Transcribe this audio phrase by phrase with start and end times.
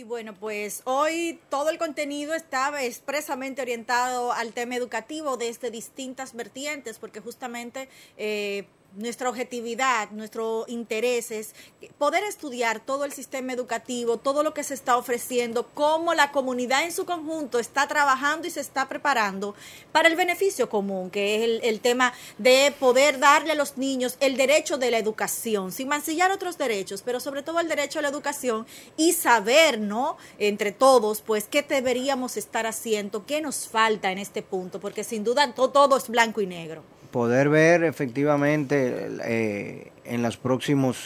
[0.00, 6.34] Y bueno, pues hoy todo el contenido estaba expresamente orientado al tema educativo desde distintas
[6.34, 7.86] vertientes, porque justamente
[8.16, 8.64] eh,
[8.96, 11.54] nuestra objetividad, nuestro interés es
[11.98, 16.84] poder estudiar todo el sistema educativo, todo lo que se está ofreciendo, cómo la comunidad
[16.84, 19.54] en su conjunto está trabajando y se está preparando
[19.92, 24.16] para el beneficio común, que es el, el tema de poder darle a los niños
[24.20, 28.02] el derecho de la educación, sin mancillar otros derechos, pero sobre todo el derecho a
[28.02, 28.66] la educación
[28.96, 30.16] y saber, ¿no?
[30.38, 35.24] Entre todos, pues, qué deberíamos estar haciendo, qué nos falta en este punto, porque sin
[35.24, 40.96] duda todo, todo es blanco y negro poder ver efectivamente eh, en los próximos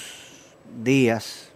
[0.83, 1.51] días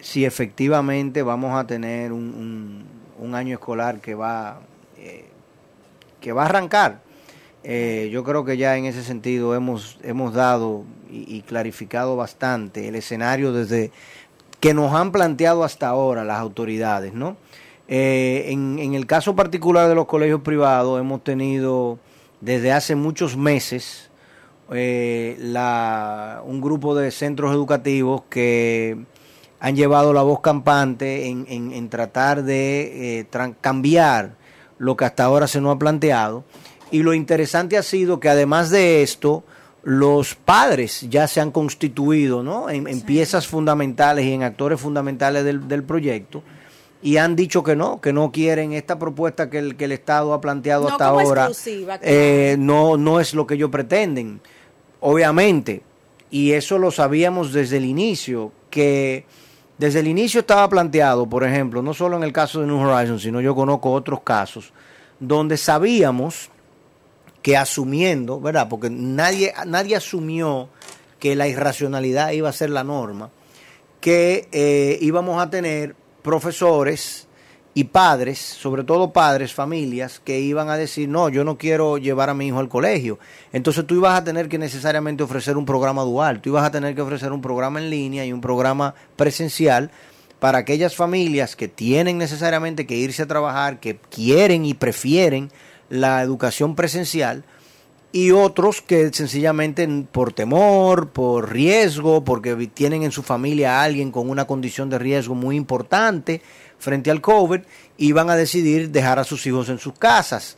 [0.00, 2.84] si efectivamente vamos a tener un,
[3.18, 4.60] un, año escolar que va
[4.98, 5.26] eh,
[6.20, 7.00] que va a arrancar.
[7.64, 12.86] Eh, yo creo que ya en ese sentido hemos hemos dado y, y, clarificado bastante
[12.86, 13.90] el escenario desde
[14.60, 17.36] que nos han planteado hasta ahora las autoridades, ¿no?
[17.88, 22.00] en, en el caso particular de los colegios privados hemos tenido
[22.40, 24.10] desde hace muchos meses
[24.72, 28.98] eh, la, un grupo de centros educativos que
[29.60, 33.26] han llevado la voz campante en, en, tratar de eh,
[33.60, 34.34] cambiar
[34.78, 36.44] lo que hasta ahora se nos ha planteado.
[36.90, 39.44] Y lo interesante ha sido que además de esto,
[39.82, 42.68] los padres ya se han constituido ¿no?
[42.68, 46.42] en, en piezas fundamentales y en actores fundamentales del, del proyecto
[47.02, 50.32] y han dicho que no, que no quieren esta propuesta que el, que el Estado
[50.32, 51.50] ha planteado hasta ahora.
[52.02, 54.40] Eh, no, no es lo que ellos pretenden,
[55.00, 55.82] obviamente.
[56.30, 59.24] Y eso lo sabíamos desde el inicio, que
[59.78, 63.22] desde el inicio estaba planteado, por ejemplo, no solo en el caso de New Horizons,
[63.22, 64.72] sino yo conozco otros casos,
[65.20, 66.50] donde sabíamos
[67.42, 68.68] que asumiendo, ¿verdad?
[68.68, 70.68] Porque nadie, nadie asumió
[71.20, 73.30] que la irracionalidad iba a ser la norma,
[74.00, 75.94] que eh, íbamos a tener
[76.26, 77.28] profesores
[77.72, 82.30] y padres, sobre todo padres, familias, que iban a decir, no, yo no quiero llevar
[82.30, 83.20] a mi hijo al colegio.
[83.52, 86.96] Entonces tú ibas a tener que necesariamente ofrecer un programa dual, tú ibas a tener
[86.96, 89.92] que ofrecer un programa en línea y un programa presencial
[90.40, 95.52] para aquellas familias que tienen necesariamente que irse a trabajar, que quieren y prefieren
[95.90, 97.44] la educación presencial,
[98.12, 104.10] y otros que sencillamente por temor, por riesgo, porque tienen en su familia a alguien
[104.10, 106.40] con una condición de riesgo muy importante
[106.78, 107.60] frente al COVID,
[107.98, 110.56] iban a decidir dejar a sus hijos en sus casas.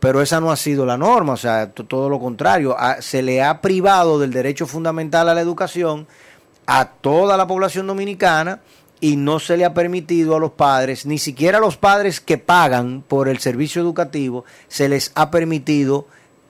[0.00, 3.60] Pero esa no ha sido la norma, o sea, todo lo contrario, se le ha
[3.60, 6.06] privado del derecho fundamental a la educación
[6.66, 8.60] a toda la población dominicana
[9.00, 12.38] y no se le ha permitido a los padres, ni siquiera a los padres que
[12.38, 16.06] pagan por el servicio educativo, se les ha permitido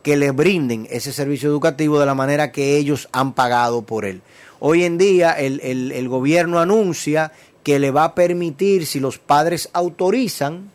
[0.08, 4.22] que le brinden ese servicio educativo de la manera que ellos han pagado por él.
[4.58, 7.30] Hoy en día el, el, gobierno anuncia
[7.62, 10.70] que le va a permitir, si los padres autorizan,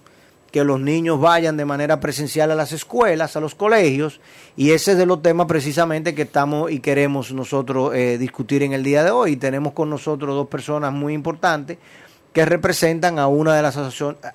[0.51, 4.19] que los niños vayan de manera presencial a las escuelas, a los colegios,
[4.55, 8.73] y ese es de los temas precisamente que estamos y queremos nosotros eh, discutir en
[8.73, 9.37] el día de hoy.
[9.37, 11.79] Tenemos con nosotros dos personas muy importantes
[12.33, 13.79] que representan a una de las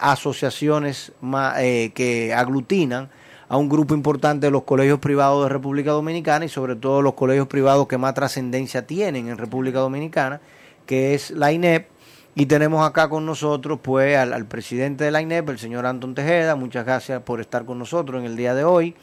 [0.01, 1.13] asociaciones
[1.57, 3.11] eh, que aglutinan
[3.49, 7.15] a un grupo importante de los colegios privados de República Dominicana y sobre todo los
[7.15, 10.41] colegios privados que más trascendencia tienen en República Dominicana,
[10.87, 11.89] que es la INEP.
[12.35, 16.57] Y tenemos acá con nosotros pues al, presidente de la INEP, el señor Anton Tejeda.
[16.57, 18.95] Muchas gracias por estar con nosotros en el día de hoy.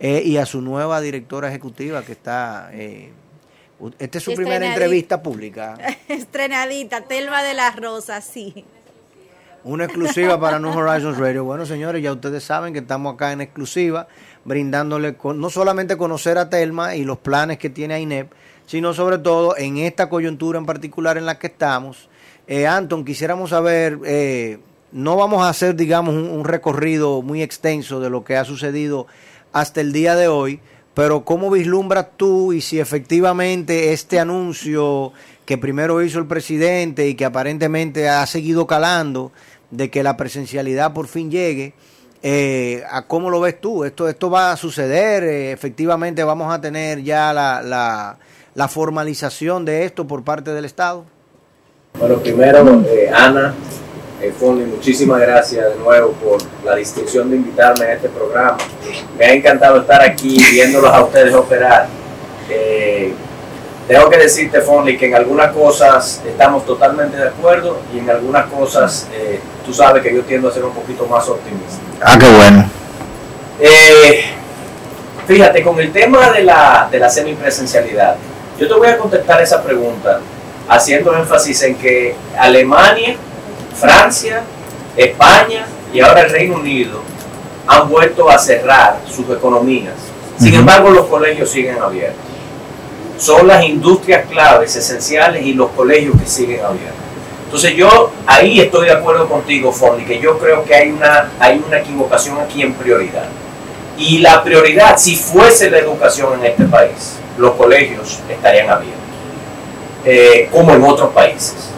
[0.00, 2.70] Eh, y a su nueva directora ejecutiva que está...
[2.72, 3.12] Eh,
[3.98, 5.76] esta es su primera entrevista pública.
[6.08, 8.64] Estrenadita, Telma de las Rosas, sí.
[9.64, 11.42] Una exclusiva para New Horizons Radio.
[11.42, 14.06] Bueno, señores, ya ustedes saben que estamos acá en exclusiva,
[14.44, 18.30] brindándole no solamente conocer a Telma y los planes que tiene INEP,
[18.66, 22.10] sino sobre todo en esta coyuntura en particular en la que estamos.
[22.46, 24.58] Eh, Anton, quisiéramos saber, eh,
[24.92, 29.06] no vamos a hacer, digamos, un, un recorrido muy extenso de lo que ha sucedido
[29.54, 30.60] hasta el día de hoy,
[30.92, 35.14] pero ¿cómo vislumbras tú y si efectivamente este anuncio
[35.44, 39.32] que primero hizo el presidente y que aparentemente ha seguido calando,
[39.76, 41.74] de que la presencialidad por fin llegue.
[42.22, 43.84] Eh, ¿a ¿Cómo lo ves tú?
[43.84, 45.24] ¿Esto, esto va a suceder?
[45.24, 48.16] Eh, ¿Efectivamente vamos a tener ya la,
[48.54, 51.04] la, formalización de esto por parte del Estado?
[51.98, 53.54] Bueno, primero, eh, Ana,
[54.22, 58.56] eh, muchísimas gracias de nuevo por la distinción de invitarme a este programa.
[59.18, 61.88] Me ha encantado estar aquí viéndolos a ustedes operar.
[63.86, 68.46] Tengo que decirte, Fonley, que en algunas cosas estamos totalmente de acuerdo y en algunas
[68.46, 71.82] cosas eh, tú sabes que yo tiendo a ser un poquito más optimista.
[72.00, 72.64] Ah, qué bueno.
[73.60, 74.24] Eh,
[75.26, 78.16] fíjate, con el tema de la, de la semipresencialidad,
[78.58, 80.20] yo te voy a contestar esa pregunta
[80.66, 83.16] haciendo énfasis en que Alemania,
[83.74, 84.42] Francia,
[84.96, 87.00] España y ahora el Reino Unido
[87.66, 89.94] han vuelto a cerrar sus economías.
[90.38, 92.23] Sin embargo, los colegios siguen abiertos.
[93.18, 97.04] Son las industrias claves, esenciales y los colegios que siguen abiertos.
[97.44, 101.62] Entonces yo ahí estoy de acuerdo contigo, Fonny, que yo creo que hay una, hay
[101.64, 103.26] una equivocación aquí en prioridad.
[103.96, 109.00] Y la prioridad, si fuese la educación en este país, los colegios estarían abiertos,
[110.04, 111.70] eh, como en otros países.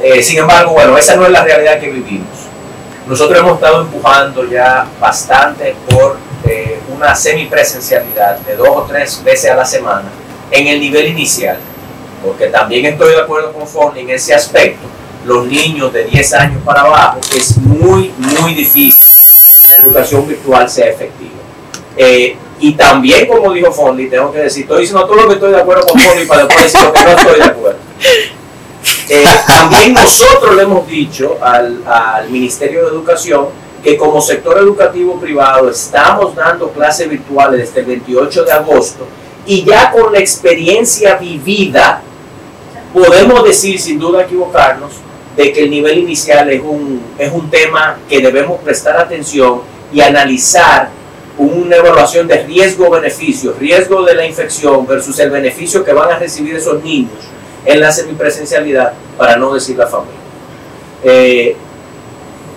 [0.00, 2.28] Eh, sin embargo, bueno, esa no es la realidad que vivimos.
[3.08, 9.50] Nosotros hemos estado empujando ya bastante por eh, una semipresencialidad de dos o tres veces
[9.50, 10.04] a la semana
[10.50, 11.58] en el nivel inicial,
[12.24, 14.86] porque también estoy de acuerdo con Fonny en ese aspecto.
[15.24, 19.06] Los niños de 10 años para abajo, es muy, muy difícil
[19.68, 21.32] la educación virtual sea efectiva.
[21.96, 25.50] Eh, y también, como dijo Fondy, tengo que decir, estoy diciendo todo lo que estoy
[25.50, 27.78] de acuerdo con Fondy para después decir lo que no estoy de acuerdo.
[29.08, 33.46] Eh, también nosotros le hemos dicho al, al, Ministerio de Educación
[33.82, 39.06] que como sector educativo privado estamos dando clases virtuales desde el 28 de agosto
[39.46, 42.02] y ya con la experiencia vivida
[42.92, 44.92] podemos decir sin duda equivocarnos
[45.36, 49.60] de que el nivel inicial es un, es un tema que debemos prestar atención
[49.92, 50.88] y analizar
[51.38, 56.56] una evaluación de riesgo-beneficio, riesgo de la infección versus el beneficio que van a recibir
[56.56, 57.12] esos niños
[57.64, 60.16] en la semipresencialidad, para no decir la familia.
[61.02, 61.56] Eh,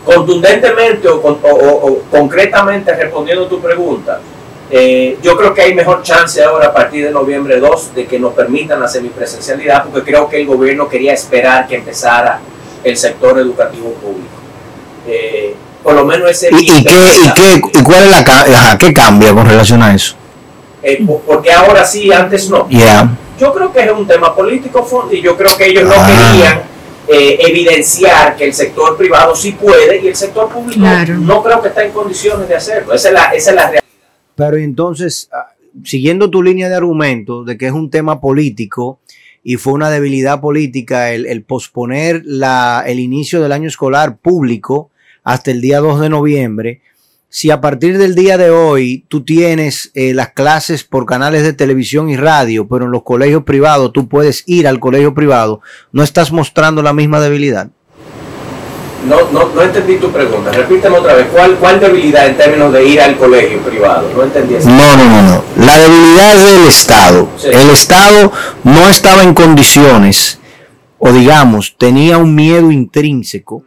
[0.05, 4.21] contundentemente o, concretamente respondiendo a tu pregunta,
[4.71, 8.19] eh, yo creo que hay mejor chance ahora a partir de noviembre 2 de que
[8.19, 12.39] nos permitan la semipresencialidad, porque creo que el gobierno quería esperar que empezara
[12.83, 14.29] el sector educativo público.
[15.07, 16.49] Eh, por lo menos ese...
[16.51, 20.15] ¿Y, y, qué, y, cuál es la qué cambia con relación a eso?
[21.25, 22.67] porque ahora sí, antes no.
[22.69, 23.09] Yeah.
[23.39, 26.05] Yo creo que es un tema político, y yo creo que ellos no ah.
[26.05, 26.61] querían
[27.07, 30.85] eh, evidenciar que el sector privado sí puede y el sector público
[31.19, 32.93] no creo que está en condiciones de hacerlo.
[32.93, 33.78] Esa es la, esa es la realidad.
[34.39, 35.49] Pero entonces, ah,
[35.83, 39.01] siguiendo tu línea de argumento de que es un tema político
[39.43, 44.91] y fue una debilidad política el, posponer la, el inicio del año escolar público
[45.25, 46.81] hasta el día 2 de noviembre,
[47.27, 51.51] si a partir del día de hoy tú tienes eh, las clases por canales de
[51.51, 55.59] televisión y radio, pero en los colegios privados tú puedes ir al colegio privado,
[55.91, 57.71] ¿no estás mostrando la misma debilidad?
[59.07, 60.51] No, no, no entendí tu pregunta.
[60.51, 61.27] Repíteme otra vez.
[61.31, 64.09] ¿Cuál, ¿Cuál debilidad en términos de ir al colegio privado?
[64.15, 64.69] No entendí eso.
[64.69, 65.43] No, no, no, no.
[65.65, 67.29] La debilidad es del Estado.
[67.43, 68.31] El Estado
[68.63, 70.39] no estaba en condiciones,
[70.97, 73.63] o digamos, tenía un miedo intrínseco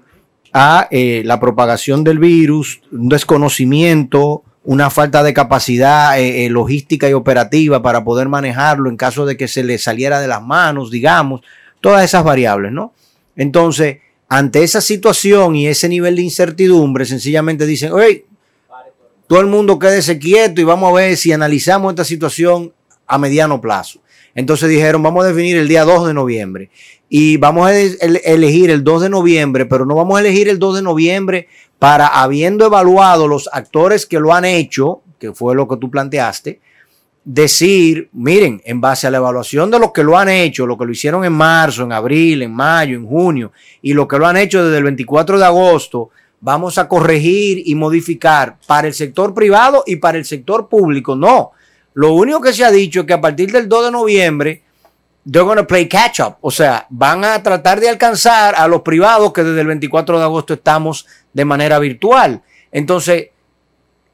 [0.52, 7.08] a eh, la propagación del virus, un desconocimiento, una falta de capacidad eh, eh, logística
[7.08, 10.90] y operativa para poder manejarlo en caso de que se le saliera de las manos,
[10.90, 11.40] digamos,
[11.80, 12.92] todas esas variables, ¿no?
[13.34, 13.98] Entonces,
[14.34, 18.24] ante esa situación y ese nivel de incertidumbre, sencillamente dicen, oye,
[19.26, 22.72] todo el mundo quédese quieto y vamos a ver si analizamos esta situación
[23.06, 24.00] a mediano plazo.
[24.34, 26.70] Entonces dijeron, vamos a definir el día 2 de noviembre
[27.10, 30.76] y vamos a elegir el 2 de noviembre, pero no vamos a elegir el 2
[30.76, 31.48] de noviembre
[31.78, 36.62] para, habiendo evaluado los actores que lo han hecho, que fue lo que tú planteaste,
[37.24, 40.84] decir, miren, en base a la evaluación de los que lo han hecho, lo que
[40.84, 44.36] lo hicieron en marzo, en abril, en mayo, en junio, y lo que lo han
[44.36, 46.10] hecho desde el 24 de agosto,
[46.40, 51.14] vamos a corregir y modificar para el sector privado y para el sector público.
[51.14, 51.52] No,
[51.94, 54.62] lo único que se ha dicho es que a partir del 2 de noviembre
[55.24, 56.36] they're going to play catch up.
[56.40, 60.24] O sea, van a tratar de alcanzar a los privados que desde el 24 de
[60.24, 62.42] agosto estamos de manera virtual.
[62.72, 63.28] Entonces,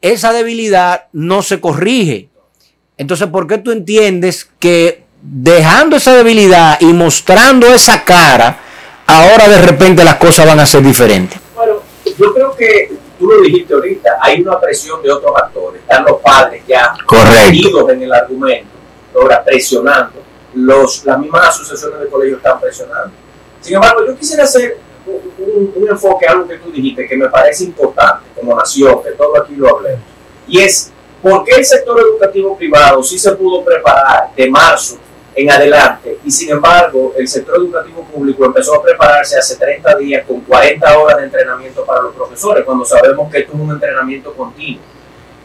[0.00, 2.27] esa debilidad no se corrige.
[2.99, 8.59] Entonces, ¿por qué tú entiendes que dejando esa debilidad y mostrando esa cara,
[9.07, 11.38] ahora de repente las cosas van a ser diferentes?
[11.55, 15.81] Bueno, yo creo que tú lo dijiste ahorita, hay una presión de otros actores.
[15.81, 17.88] Están los padres ya Correcto.
[17.88, 18.71] en el argumento,
[19.14, 20.21] ahora presionando
[20.55, 23.12] los, las mismas asociaciones de colegios están presionando.
[23.61, 27.62] Sin embargo, yo quisiera hacer un, un, enfoque, algo que tú dijiste, que me parece
[27.62, 30.02] importante como nación, que todo aquí lo hablemos,
[30.49, 34.98] y es por qué el sector educativo privado sí se pudo preparar de marzo
[35.34, 36.18] en adelante.
[36.25, 40.98] Y sin embargo, el sector educativo público empezó a prepararse hace 30 días con 40
[40.98, 44.82] horas de entrenamiento para los profesores, cuando sabemos que esto es un entrenamiento continuo.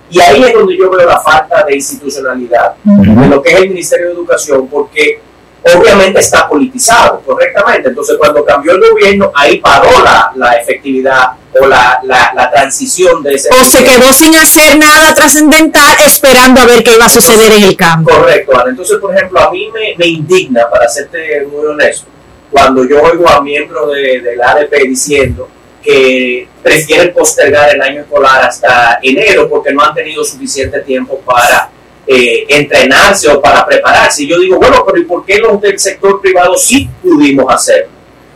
[0.10, 3.70] Y ahí es donde yo veo la falta de institucionalidad de lo que es el
[3.70, 5.20] Ministerio de Educación, porque
[5.64, 7.90] obviamente está politizado correctamente.
[7.90, 13.22] Entonces, cuando cambió el gobierno, ahí paró la, la efectividad o la, la, la, transición
[13.24, 13.50] de ese.
[13.50, 17.64] O se quedó sin hacer nada trascendental esperando a ver qué iba a suceder en
[17.64, 18.12] el campo.
[18.12, 18.72] Correcto, Ana.
[18.72, 22.08] Entonces, por ejemplo, a mí me, me indigna, para serte muy honesto,
[22.52, 25.48] cuando yo oigo a miembros de, de la ADP diciendo
[25.84, 31.70] que prefieren postergar el año escolar hasta enero porque no han tenido suficiente tiempo para
[32.06, 34.24] eh, entrenarse o para prepararse.
[34.24, 37.92] Y yo digo, bueno, pero ¿y por qué los del sector privado sí pudimos hacerlo?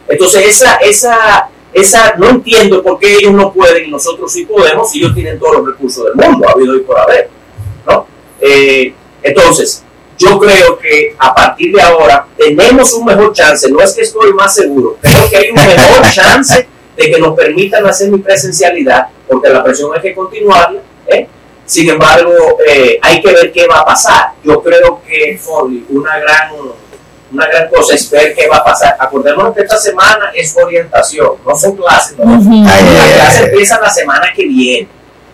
[0.07, 4.89] Entonces, esa, esa, esa, no entiendo por qué ellos no pueden y nosotros sí podemos,
[4.89, 7.29] si ellos tienen todos los recursos del mundo, ha habido y por haber.
[7.85, 8.07] ¿no?
[8.39, 9.83] Eh, entonces,
[10.17, 14.33] yo creo que a partir de ahora tenemos un mejor chance, no es que estoy
[14.33, 19.07] más seguro, creo que hay un mejor chance de que nos permitan hacer mi presencialidad,
[19.27, 20.81] porque la presión hay que continuarla.
[21.07, 21.27] ¿eh?
[21.67, 22.31] Sin embargo,
[22.65, 24.31] eh, hay que ver qué va a pasar.
[24.41, 26.51] Yo creo que, Foley, una gran,
[27.29, 28.95] una gran cosa es ver qué va a pasar.
[28.97, 32.17] Acordémonos que esta semana es orientación, no son clases.
[32.17, 32.23] ¿no?
[32.23, 32.63] Uh -huh.
[32.63, 34.87] Las clases empiezan la semana que viene.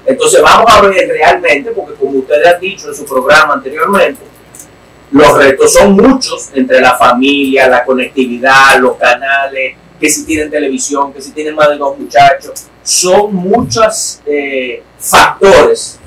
[0.08, 4.24] Entonces vamos a ver realmente, porque como ustedes han dicho en su programa anteriormente,
[5.12, 11.14] los retos son muchos entre la familia, la conectividad, los canales, que si tienen televisión,
[11.14, 12.66] que si tienen más de dos muchachos.
[12.82, 16.00] Son muchos eh, factores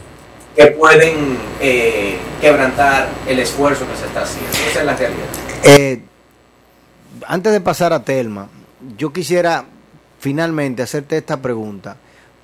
[0.57, 4.51] que pueden eh, quebrantar el esfuerzo que se está haciendo.
[4.71, 5.27] Esa es la realidad.
[5.65, 6.01] Eh,
[7.27, 8.49] antes de pasar a Telma,
[8.97, 9.65] yo quisiera
[10.19, 11.99] finalmente hacerte esta pregunta.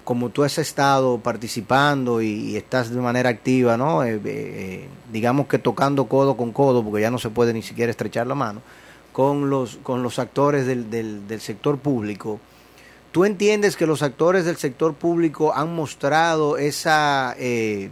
[0.05, 4.05] Como tú has estado participando y, estás de manera activa, ¿no?
[4.05, 7.91] Eh, eh, digamos que tocando codo con codo, porque ya no se puede ni siquiera
[7.91, 8.63] estrechar la mano,
[9.13, 12.41] con los, con los actores del, del, del sector público.
[13.13, 17.91] ¿Tú entiendes que los actores del sector público han mostrado esa, eh,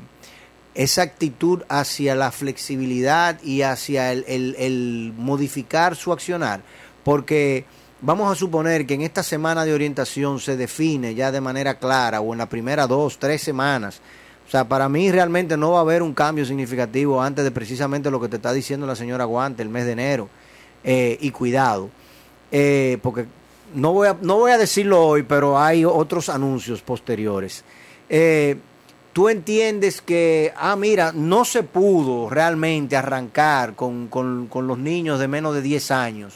[0.74, 4.24] esa actitud hacia la flexibilidad y hacia el,
[4.58, 6.62] el, modificar su accionar?
[7.04, 7.64] Porque
[8.00, 12.20] vamos a suponer que en esta semana de orientación se define ya de manera clara
[12.20, 14.00] o en la primera dos, tres semanas.
[14.46, 18.10] O sea, para mí realmente no va a haber un cambio significativo antes de precisamente
[18.10, 20.28] lo que te está diciendo la señora Guante, el mes de enero.
[20.82, 21.90] Eh, y cuidado,
[22.50, 23.26] eh, porque
[23.74, 27.64] no voy, a, no voy a decirlo hoy, pero hay otros anuncios posteriores.
[28.08, 28.56] Eh,
[29.12, 35.26] Tú entiendes que, ah, mira, no se pudo realmente arrancar con, con, los niños de
[35.26, 36.34] menos de 10 años.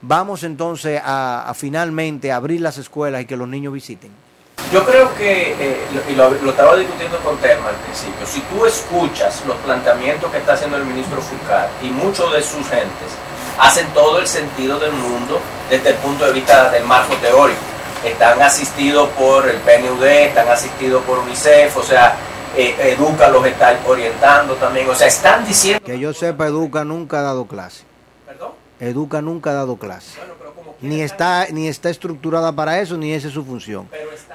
[0.00, 4.10] Vamos entonces a, finalmente abrir las escuelas y que los niños visiten.
[4.72, 5.76] Yo creo que, eh,
[6.08, 10.38] y lo, lo, estaba discutiendo con Terma al principio, si tú escuchas los planteamientos que
[10.38, 13.12] está haciendo el ministro Fulcar y muchos de sus gentes,
[13.58, 17.73] hacen todo el sentido del mundo desde el punto de vista del marco teórico.
[18.04, 22.16] Están asistidos por el PNUD, están asistidos por UNICEF, o sea,
[22.56, 25.84] eh, Educa los está orientando también, o sea, están diciendo...
[25.84, 27.84] Que yo sepa, Educa nunca ha dado clase.
[28.26, 28.52] ¿Perdón?
[28.78, 30.18] Educa nunca ha dado clase.
[30.18, 30.34] Bueno,
[30.80, 33.88] ni está ni está estructurada para eso ni esa es su función.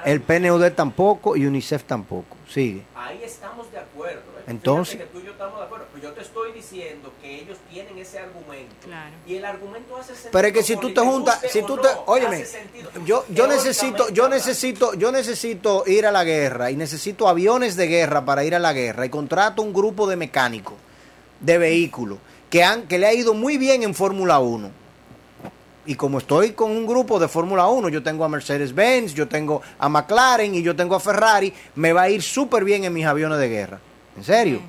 [0.04, 2.36] El PNUD tampoco y UNICEF tampoco.
[2.48, 2.82] Sigue.
[2.96, 4.22] Ahí estamos de acuerdo.
[4.46, 5.79] Entonces, que tú y yo estamos de acuerdo.
[6.00, 8.74] Pero yo te estoy diciendo que ellos tienen ese argumento.
[8.84, 9.14] Claro.
[9.26, 10.30] Y el argumento hace sentido.
[10.32, 12.44] Pero es que si tú te juntas, si tú te, no, óyeme,
[13.04, 17.86] yo yo necesito yo necesito yo necesito ir a la guerra y necesito aviones de
[17.86, 20.74] guerra para ir a la guerra y contrato un grupo de mecánicos
[21.40, 24.80] de vehículos que han que le ha ido muy bien en Fórmula 1
[25.86, 29.62] y como estoy con un grupo de Fórmula 1, yo tengo a Mercedes-Benz, yo tengo
[29.78, 33.06] a McLaren y yo tengo a Ferrari, me va a ir súper bien en mis
[33.06, 33.80] aviones de guerra.
[34.16, 34.60] ¿En serio?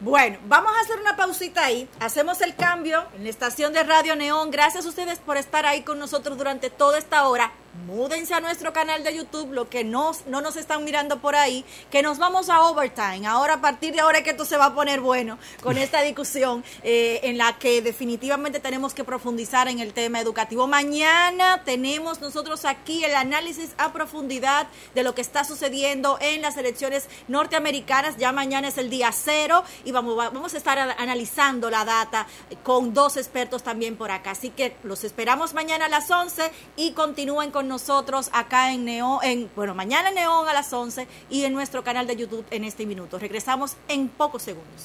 [0.00, 1.88] Bueno, vamos a hacer una pausita ahí.
[2.00, 4.50] Hacemos el cambio en la estación de Radio Neón.
[4.50, 7.50] Gracias a ustedes por estar ahí con nosotros durante toda esta hora.
[7.84, 11.64] Múdense a nuestro canal de YouTube, lo que no, no nos están mirando por ahí,
[11.90, 13.26] que nos vamos a overtime.
[13.26, 16.00] Ahora, a partir de ahora es que esto se va a poner bueno con esta
[16.00, 20.66] discusión eh, en la que definitivamente tenemos que profundizar en el tema educativo.
[20.66, 26.56] Mañana tenemos nosotros aquí el análisis a profundidad de lo que está sucediendo en las
[26.56, 28.16] elecciones norteamericanas.
[28.16, 32.26] Ya mañana es el día cero y vamos, vamos a estar analizando la data
[32.62, 34.30] con dos expertos también por acá.
[34.30, 39.18] Así que los esperamos mañana a las 11 y continúen con nosotros acá en Neón,
[39.22, 42.64] en, bueno, mañana en Neón a las 11 y en nuestro canal de YouTube en
[42.64, 43.18] este minuto.
[43.18, 44.82] Regresamos en pocos segundos.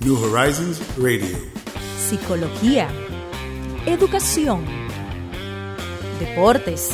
[0.00, 1.36] New Horizons Radio.
[1.98, 2.88] Psicología,
[3.86, 4.64] educación,
[6.18, 6.90] deportes,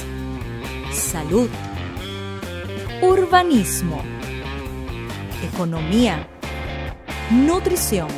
[0.92, 1.48] salud,
[3.02, 4.02] urbanismo,
[5.52, 6.28] economía,
[7.30, 8.08] nutrición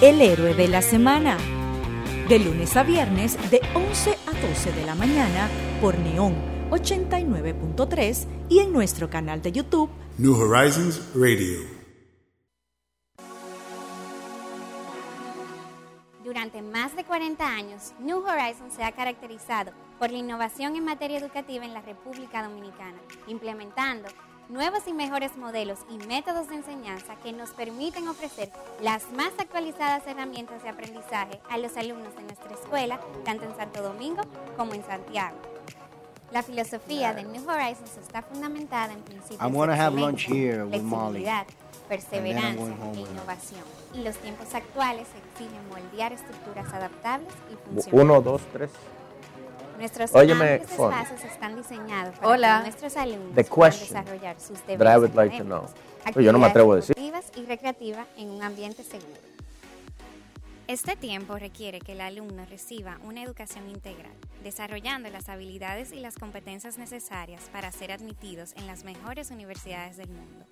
[0.00, 1.38] el héroe de la semana.
[2.28, 5.50] De lunes a viernes de 11 a 12 de la mañana
[5.82, 6.34] por Neón
[6.70, 11.58] 89.3 y en nuestro canal de YouTube New Horizons Radio.
[16.24, 21.18] Durante más de 40 años, New Horizons se ha caracterizado por la innovación en materia
[21.18, 24.08] educativa en la República Dominicana, implementando
[24.48, 28.50] nuevos y mejores modelos y métodos de enseñanza que nos permiten ofrecer
[28.82, 33.82] las más actualizadas herramientas de aprendizaje a los alumnos de nuestra escuela, tanto en Santo
[33.82, 34.22] Domingo
[34.56, 35.36] como en Santiago.
[36.32, 40.52] La filosofía de New Horizons está fundamentada en principios I'm gonna de have lunch excelencia,
[40.52, 41.22] here with Molly.
[41.22, 41.46] flexibilidad,
[41.88, 43.60] perseverancia e innovación.
[43.94, 47.92] Y los tiempos actuales exigen moldear estructuras adaptables y funcionales.
[47.92, 48.70] Uno, dos, tres.
[49.78, 50.92] Nuestros Óyeme, Fon.
[50.92, 52.58] espacios están diseñados para Hola.
[52.58, 55.66] que nuestros alumnos The puedan question desarrollar sus that I deberes would like to know.
[56.20, 56.94] Yo no me atrevo a decir.
[57.36, 59.20] y recreativas en un ambiente seguro.
[60.66, 64.12] Este tiempo requiere que el alumno reciba una educación integral,
[64.42, 70.08] desarrollando las habilidades y las competencias necesarias para ser admitidos en las mejores universidades del
[70.08, 70.46] mundo.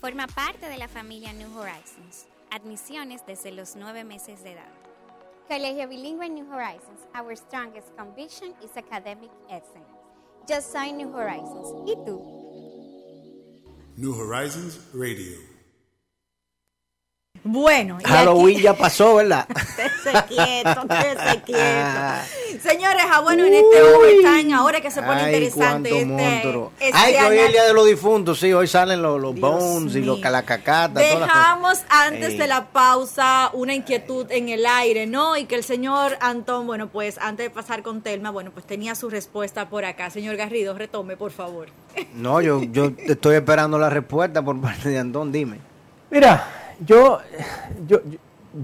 [0.00, 2.26] Forma parte de la familia New Horizons.
[2.50, 4.68] Admisiones desde los nueve meses de edad.
[5.48, 7.00] Colegio Bilingüe New Horizons.
[7.14, 9.84] Our strongest conviction is academic excellence.
[10.48, 11.68] Just sign New Horizons.
[11.86, 12.18] ¿Y tú?
[13.96, 15.53] New Horizons Radio.
[17.46, 19.46] Bueno, y Halloween aquí- ya pasó, ¿verdad?
[19.54, 22.62] Estése quieto, estése quieto.
[22.62, 26.98] Señores, ah, bueno, en este overtime, ahora que se pone Ay, interesante cuánto este, este
[26.98, 29.94] Ay, que hoy es el día de los difuntos, sí, hoy salen los, los bones
[29.94, 30.94] y los calacacatas.
[30.94, 31.34] todas las cosas.
[31.44, 32.38] Dejamos antes Ey.
[32.38, 35.36] de la pausa una inquietud en el aire, ¿no?
[35.36, 38.94] Y que el señor Antón, bueno, pues antes de pasar con Telma, bueno, pues tenía
[38.94, 40.08] su respuesta por acá.
[40.08, 41.68] Señor Garrido, retome, por favor.
[42.14, 45.58] No, yo, yo estoy esperando la respuesta por parte de Antón, dime.
[46.10, 47.18] Mira, yo,
[47.86, 47.98] yo,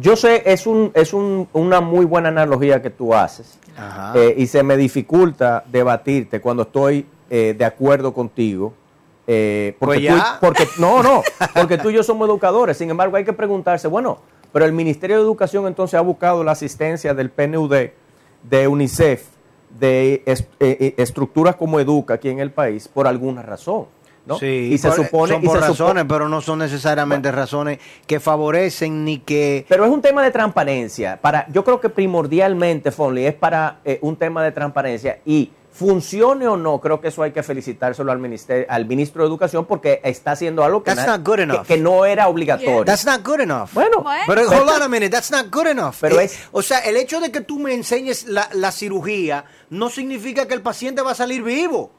[0.00, 3.58] yo- sé, es, un, es un- una muy buena analogía que tú haces.
[3.76, 4.12] Ajá.
[4.16, 8.72] Eh, y se me dificulta debatirte cuando estoy eh, de acuerdo contigo.
[9.26, 11.22] eh, porque Pues tú- porque, no, no,
[11.54, 12.76] porque tú y yo somos educadores.
[12.76, 14.18] Sin embargo, hay que preguntarse, bueno,
[14.52, 17.90] pero el Ministerio de Educación entonces ha buscado la asistencia del PNUD,
[18.42, 19.24] de UNICEF,
[19.78, 23.86] de est- eh, estructuras como Educa aquí en el país por alguna razón.
[24.30, 24.38] ¿No?
[24.38, 27.30] Sí, y se por- supone son y por se supo- razones, pero no son necesariamente
[27.30, 29.66] razones que favorecen ni que...
[29.68, 31.18] Pero es un tema de transparencia.
[31.20, 36.46] Para, yo creo que primordialmente, Fonley, es para eh, un tema de transparencia y funcione
[36.48, 40.00] o no, creo que eso hay que felicitárselo al ministerio, al ministro de Educación porque
[40.04, 41.66] está haciendo algo que, That's na- not good que- enough.
[41.66, 42.84] que no era obligatorio.
[42.84, 43.70] That's not good enough.
[43.72, 44.04] bueno.
[44.26, 45.94] Pero hold on a minute, that's not good enough.
[46.00, 49.44] Pero Eh, es- o sea, el hecho de que tú me enseñes la, la cirugía
[49.70, 51.92] no significa que el paciente va a salir vivo.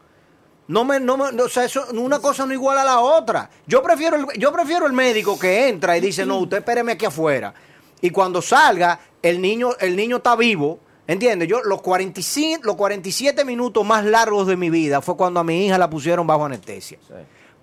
[0.72, 3.50] No me, no me- o sea, eso, una cosa no igual a la otra.
[3.68, 7.06] Yo prefiero, el, yo prefiero el médico que entra y dice, no, usted espéreme aquí
[7.06, 7.54] afuera.
[8.00, 10.80] Y cuando salga, el niño, el niño está vivo.
[11.08, 11.50] ¿Entiendes?
[11.50, 15.66] Yo, los, 45, los 47 minutos más largos de mi vida fue cuando a mi
[15.66, 17.14] hija la pusieron bajo anestesia Sí.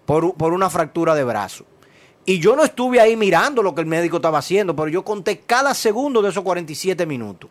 [0.04, 1.64] por, por una fractura de brazo.
[2.26, 5.38] Y yo no estuve ahí mirando lo que el médico estaba haciendo, pero yo conté
[5.40, 7.48] cada segundo de esos 47 minutos.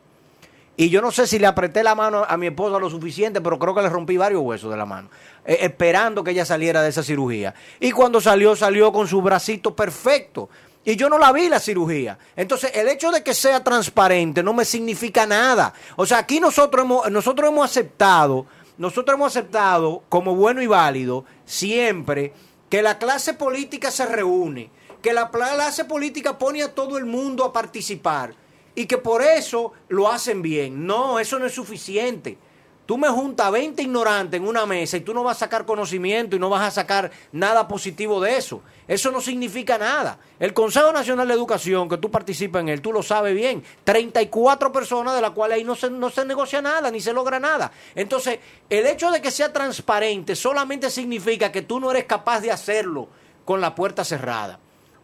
[0.79, 3.57] Y yo no sé si le apreté la mano a mi esposa lo suficiente, pero
[3.57, 5.09] creo que le rompí varios huesos de la mano,
[5.43, 7.55] eh, esperando que ella saliera de esa cirugía.
[7.79, 10.49] Y cuando salió, salió con su bracito perfecto.
[10.85, 12.19] Y yo no la vi la cirugía.
[12.35, 15.73] Entonces, el hecho de que sea transparente no me significa nada.
[15.95, 18.45] O sea, aquí nosotros hemos, nosotros hemos aceptado,
[18.77, 22.33] nosotros hemos aceptado como bueno y válido siempre
[22.69, 24.69] que la clase política se reúne,
[25.01, 28.35] que la clase política pone a todo el mundo a participar
[28.77, 30.85] y que por eso lo hacen bien.
[30.85, 32.37] No, eso no es suficiente.
[32.85, 36.35] Tú me juntas 20 ignorantes en una mesa y tú no vas a sacar conocimiento
[36.35, 38.61] y no vas a sacar nada positivo de eso.
[38.87, 40.19] Eso no significa nada.
[40.39, 43.63] El Consejo Nacional de Educación, que tú participas en él, tú lo sabes bien.
[43.83, 47.39] 34 personas de las cuales ahí no se, no se negocia nada, ni se logra
[47.39, 47.71] nada.
[47.95, 48.37] Entonces,
[48.69, 53.09] el hecho de que sea transparente solamente significa que tú no eres capaz de hacerlo
[53.43, 54.59] con la puerta cerrada.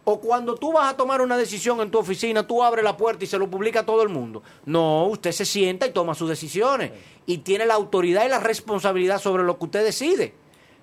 [0.06, 3.24] O cuando tú vas a tomar una decisión en tu oficina, tú abres la puerta
[3.24, 4.42] y se lo publica a todo el mundo.
[4.66, 6.92] No, usted se sienta y toma sus decisiones.
[7.24, 10.34] Y tiene la autoridad y la responsabilidad sobre lo que usted decide.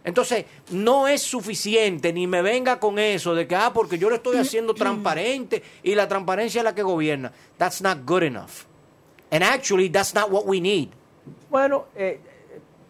[0.04, 4.16] Entonces, no es suficiente, ni me venga con eso de que, ah, porque yo lo
[4.16, 7.32] estoy haciendo transparente y la transparencia es la que gobierna.
[7.58, 8.66] That's not good enough.
[9.30, 10.90] And actually, that's not what we need.
[11.52, 12.20] Bueno, eh,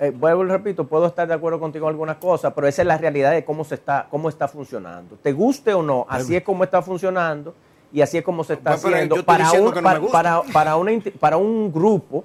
[0.01, 2.87] eh, vuelvo y repito, puedo estar de acuerdo contigo en algunas cosas, pero esa es
[2.87, 5.15] la realidad de cómo se está, cómo está funcionando.
[5.21, 7.53] Te guste o no, así es como está funcionando
[7.93, 10.11] y así es como se está haciendo para un, que no me para, gusta.
[10.11, 12.23] para, para una inti- para un grupo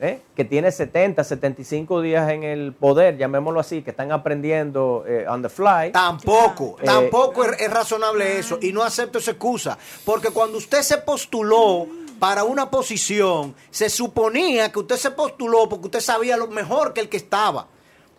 [0.00, 0.20] ¿eh?
[0.34, 5.42] que tiene 70, 75 días en el poder, llamémoslo así, que están aprendiendo eh, on
[5.42, 5.92] the fly.
[5.92, 8.58] Tampoco, Eh, tampoco es, es razonable eso.
[8.60, 9.76] Y no acepto esa excusa.
[10.04, 11.86] Porque cuando usted se postuló
[12.22, 17.00] para una posición, se suponía que usted se postuló porque usted sabía lo mejor que
[17.00, 17.66] el que estaba.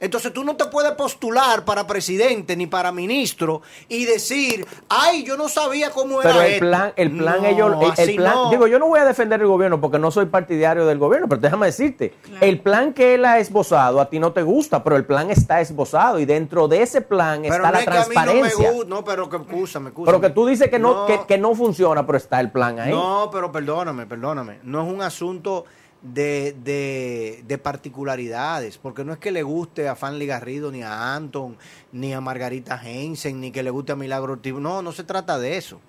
[0.03, 5.37] Entonces tú no te puedes postular para presidente ni para ministro y decir, ay, yo
[5.37, 6.65] no sabía cómo era Pero el esto".
[6.65, 8.49] plan, el plan No, ellos, el- plan, no.
[8.49, 11.39] digo, yo no voy a defender el gobierno porque no soy partidario del gobierno, pero
[11.39, 15.05] déjame decirte, el plan que él ha esbozado a ti no te gusta, pero el
[15.05, 17.93] plan está esbozado y dentro de ese plan Pero está no la es que a
[17.93, 18.71] mí no me transparencia.
[18.71, 18.89] gusta.
[18.89, 21.05] No, pero que excúsame, pero que tú dices que no, No.
[21.05, 22.91] Que, que no funciona, pero está el plan ahí.
[22.91, 24.59] No, pero perdóname, perdóname.
[24.63, 25.65] No es un asunto
[26.03, 31.15] de, de, de particularidades, porque no es que le guste a Fanny Garrido, ni a
[31.15, 31.57] Anton,
[31.91, 34.53] ni a Margarita Hensen, ni que le guste a Milagro Ortiz.
[34.53, 35.79] No, no se trata de eso.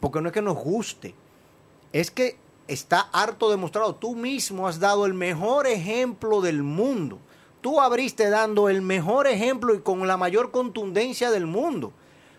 [0.00, 1.14] Porque no es que nos guste.
[1.92, 3.96] Es que está harto demostrado.
[3.96, 7.18] Tú mismo has dado el mejor ejemplo del mundo.
[7.60, 11.92] Tú abriste dando el mejor ejemplo y con la mayor contundencia del mundo.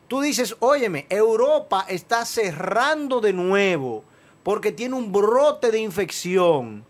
[0.07, 4.03] Tú dices, óyeme, Europa está cerrando de nuevo
[4.45, 6.85] porque tiene un brote de infección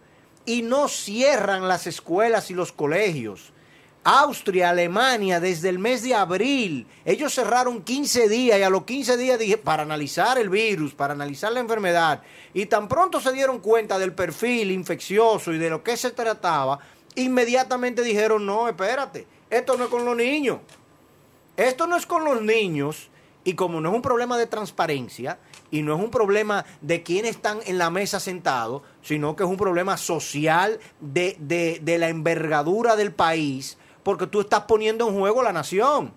[0.45, 3.53] y no cierran las escuelas y los colegios.
[4.03, 9.15] Austria, Alemania, desde el mes de abril, ellos cerraron 15 días y a los 15
[9.15, 13.59] días dije, para analizar el virus, para analizar la enfermedad, y tan pronto se dieron
[13.59, 16.79] cuenta del perfil infeccioso y de lo que se trataba,
[17.15, 20.59] inmediatamente dijeron, no, espérate, esto no es con los niños.
[21.55, 23.09] Esto no es con los niños
[23.45, 25.39] y como no es un problema de transparencia
[25.71, 29.49] y no es un problema de quiénes están en la mesa sentados, sino que es
[29.49, 35.17] un problema social de, de- de la envergadura del país, porque tú estás poniendo en
[35.17, 36.13] juego la nación.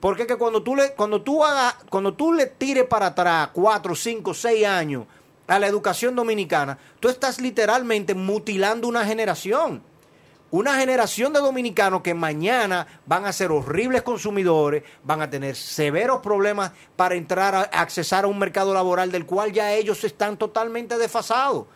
[0.00, 3.94] Porque que cuando tú le, cuando tú hagas, cuando tú le tires para atrás cuatro,
[3.94, 5.04] cinco, seis años
[5.46, 9.82] a la educación dominicana, tú estás literalmente mutilando una generación
[10.50, 16.20] una generación de dominicanos que mañana van a ser horribles consumidores, van a tener severos
[16.20, 20.98] problemas para entrar a accesar a un mercado laboral del cual ya ellos están totalmente
[20.98, 21.66] desfasados.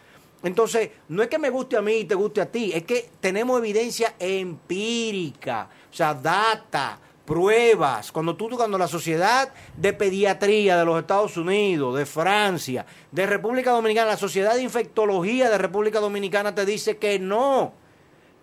[0.43, 3.11] Entonces, no es que me guste a mí y te guste a ti, es que
[3.21, 8.13] tenemos evidencia empírica, o sea, data, pruebas.
[8.13, 13.71] Cuando tú, cuando la sociedad de pediatría de los Estados Unidos, de Francia, de República
[13.71, 17.73] Dominicana, la sociedad de infectología de República Dominicana te dice que no,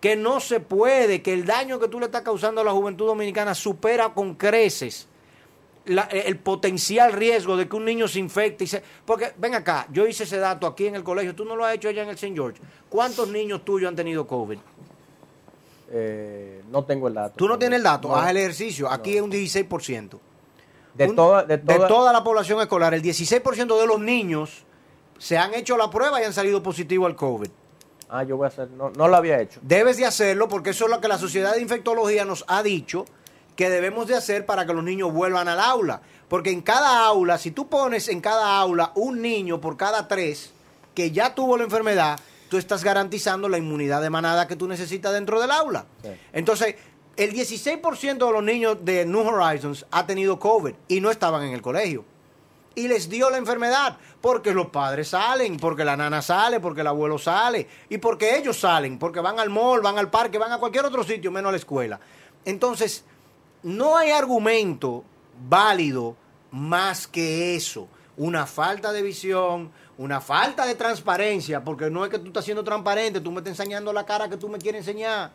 [0.01, 3.05] que no se puede, que el daño que tú le estás causando a la juventud
[3.05, 5.07] dominicana supera con creces
[5.85, 8.63] la- el potencial riesgo de que un niño se infecte.
[8.65, 11.55] Y se, porque, ven acá, yo hice ese dato aquí en el colegio, tú no
[11.55, 12.33] lo has hecho allá en el St.
[12.35, 12.59] George.
[12.89, 14.57] ¿Cuántos niños tuyos han tenido COVID?
[15.93, 17.35] Eh, no tengo el dato.
[17.35, 18.15] Tú no tienes el dato, No.
[18.15, 18.89] haz el ejercicio.
[18.89, 20.19] Aquí es un 16%.
[20.93, 24.63] De, Un- toda, de, de toda- toda la población escolar, el 16% de los niños
[25.17, 27.49] se han hecho la prueba y han salido positivos al COVID.
[28.13, 28.69] Ah, yo voy a hacer.
[28.71, 29.61] No, no lo había hecho.
[29.63, 33.05] Debes de hacerlo porque eso es lo que la Sociedad de Infectología nos ha dicho
[33.55, 36.01] que debemos de hacer para que los niños vuelvan al aula.
[36.27, 40.51] Porque en cada aula, si tú pones en cada aula un niño por cada tres
[40.93, 42.19] que ya tuvo la enfermedad,
[42.49, 45.85] tú estás garantizando la inmunidad de manada que tú necesitas dentro del aula.
[46.03, 46.09] Sí.
[46.33, 46.75] Entonces,
[47.15, 51.53] el 16% de los niños de New Horizons ha tenido COVID y no estaban en
[51.53, 52.03] el colegio
[52.75, 56.87] y les dio la enfermedad porque los padres salen, porque la nana sale, porque el
[56.87, 60.57] abuelo sale y porque ellos salen, porque van al mall, van al parque, van a
[60.57, 61.99] cualquier otro sitio menos a la escuela.
[62.45, 63.03] Entonces,
[63.63, 65.03] no hay argumento
[65.47, 66.15] válido
[66.51, 67.87] más que eso.
[68.17, 72.63] Una falta de visión, una falta de transparencia, porque no es que tú estás siendo
[72.63, 75.31] transparente, tú me estás enseñando la cara que tú me quieres enseñar.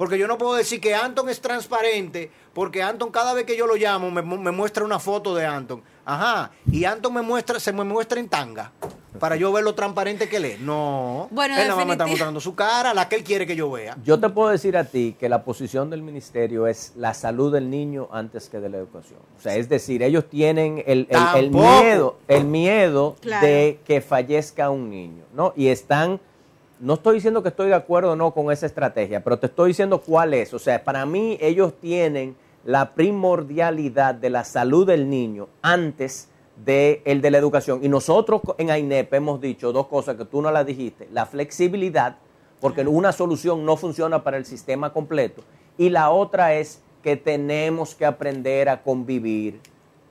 [0.00, 3.66] Porque yo no puedo decir que Anton es transparente, porque Anton cada vez que yo
[3.66, 5.82] lo llamo me, mu- me muestra una foto de Anton.
[6.06, 8.72] Ajá, y Anton me muestra, se me muestra en tanga,
[9.18, 10.58] para yo ver lo transparente que él es.
[10.60, 13.54] No, Bueno, él nada más me está mostrando su cara, la que él quiere que
[13.54, 13.94] yo vea.
[14.02, 17.68] Yo te puedo decir a ti que la posición del ministerio es la salud del
[17.68, 19.18] niño antes que de la educación.
[19.38, 23.46] O sea, es decir, ellos tienen el, el- miedo, el miedo Claro.
[23.46, 25.52] de que fallezca un niño, ¿no?
[25.54, 26.18] Y están,
[26.80, 29.68] no estoy diciendo que estoy de acuerdo o no con esa estrategia, pero te estoy
[29.68, 30.54] diciendo cuál es.
[30.54, 36.28] O sea, para mí ellos tienen la primordialidad de la salud del niño antes
[36.64, 37.80] de el de la educación.
[37.82, 41.08] Y nosotros en AINEP hemos dicho dos cosas que tú no las dijiste.
[41.12, 42.16] La flexibilidad,
[42.60, 45.42] porque una solución no funciona para el sistema completo.
[45.76, 49.60] Y la otra es que tenemos que aprender a convivir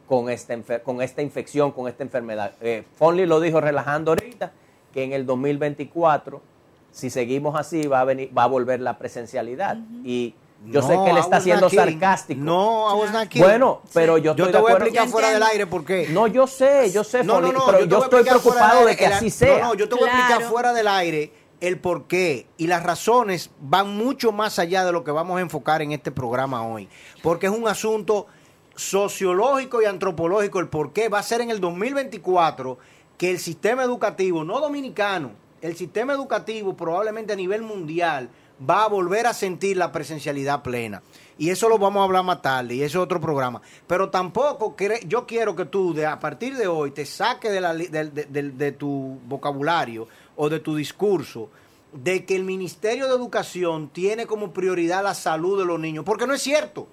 [0.08, 2.54] con esta, con esta infección, con esta enfermedad.
[2.62, 4.52] Eh, Fonley lo dijo relajando ahorita,
[4.92, 6.42] que en el 2024,
[6.92, 9.78] si seguimos así, va a, venir, va a volver la presencialidad.
[10.04, 12.42] Y yo sé que él está siendo sarcástico.
[12.42, 13.34] No, I was not.
[13.36, 15.86] Bueno, pero yo Yo estoy te de voy a explicar Yo fuera del aire por
[15.86, 16.10] qué.
[16.10, 19.06] No, yo sé, yo sé, No, no, no, pero te yo, estoy preocupado de que
[19.06, 19.60] así sea.
[19.60, 22.84] No, no, yo te voy a explicar fuera del aire el por qué y las
[22.84, 26.88] razones van mucho más allá de lo que vamos a enfocar en este programa hoy,
[27.22, 28.28] porque es un asunto
[28.76, 32.78] sociológico y antropológico, el por qué va a ser en el 2024
[33.18, 38.30] que el sistema educativo, no dominicano, el sistema educativo probablemente a nivel mundial
[38.68, 41.02] va a volver a sentir la presencialidad plena.
[41.38, 43.62] Y eso lo vamos a hablar más tarde, y eso es otro programa.
[43.88, 44.76] Pero tampoco
[45.08, 50.50] yo quiero que tú, de, a partir de hoy, te saques de, tu vocabulario o
[50.50, 51.50] de tu discurso
[51.94, 56.28] de que el Ministerio de Educación tiene como prioridad la salud de los niños, porque
[56.28, 56.88] no es cierto,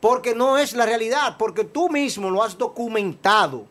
[0.00, 3.66] porque no es la realidad, porque tú mismo lo has documentado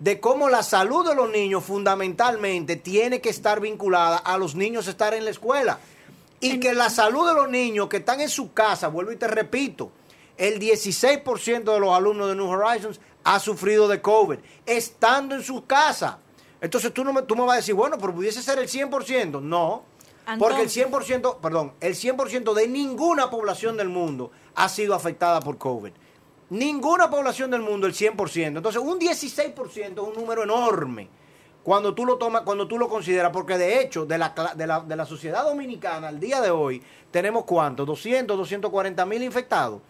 [0.00, 4.88] de cómo la salud de los niños fundamentalmente tiene que estar vinculada a los niños
[4.88, 5.78] estar en la escuela.
[6.40, 9.28] Y que la salud de los niños que están en su casa, vuelvo y te
[9.28, 9.92] repito,
[10.38, 15.66] el 16% de los alumnos de New Horizons ha sufrido de COVID, estando en su
[15.66, 16.18] casa.
[16.62, 19.42] Entonces tú, no me, tú me vas a decir, bueno, pero pudiese ser el 100%.
[19.42, 19.82] No,
[20.38, 25.58] porque el 100%, perdón, el 100% de ninguna población del mundo ha sido afectada por
[25.58, 25.92] COVID.
[26.50, 28.56] Ninguna población del mundo el 100%.
[28.56, 31.08] Entonces un 16% es un número enorme
[31.62, 34.80] cuando tú lo tomas, cuando tú lo consideras, porque de hecho, de la, de la,
[34.80, 39.80] de la sociedad dominicana al día de hoy, tenemos cuánto, 200, 240 mil infectados.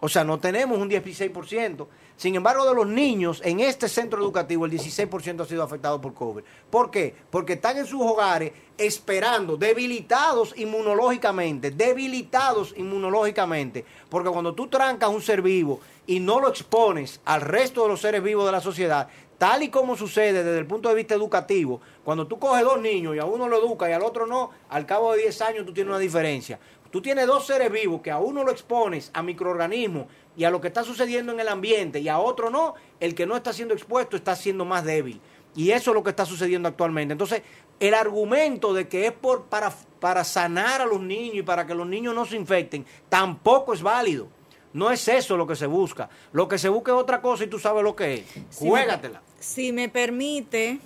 [0.00, 1.86] O sea, no tenemos un 16%.
[2.16, 6.14] Sin embargo, de los niños en este centro educativo, el 16% ha sido afectado por
[6.14, 6.42] COVID.
[6.70, 7.14] ¿Por qué?
[7.30, 13.84] Porque están en sus hogares esperando, debilitados inmunológicamente, debilitados inmunológicamente.
[14.08, 15.80] Porque cuando tú trancas un ser vivo
[16.10, 19.06] y no lo expones al resto de los seres vivos de la sociedad,
[19.38, 23.14] tal y como sucede desde el punto de vista educativo, cuando tú coges dos niños
[23.14, 25.72] y a uno lo educa y al otro no, al cabo de 10 años tú
[25.72, 26.58] tienes una diferencia.
[26.90, 30.60] Tú tienes dos seres vivos que a uno lo expones a microorganismos y a lo
[30.60, 33.72] que está sucediendo en el ambiente y a otro no, el que no está siendo
[33.72, 35.20] expuesto está siendo más débil.
[35.54, 37.12] Y eso es lo que está sucediendo actualmente.
[37.12, 37.42] Entonces,
[37.78, 41.74] el argumento de que es por, para, para sanar a los niños y para que
[41.76, 44.39] los niños no se infecten, tampoco es válido.
[44.72, 46.08] No es eso lo que se busca.
[46.32, 48.24] Lo que se busca es otra cosa y tú sabes lo que es.
[48.56, 49.20] Juégatela.
[49.40, 50.78] Si me permite,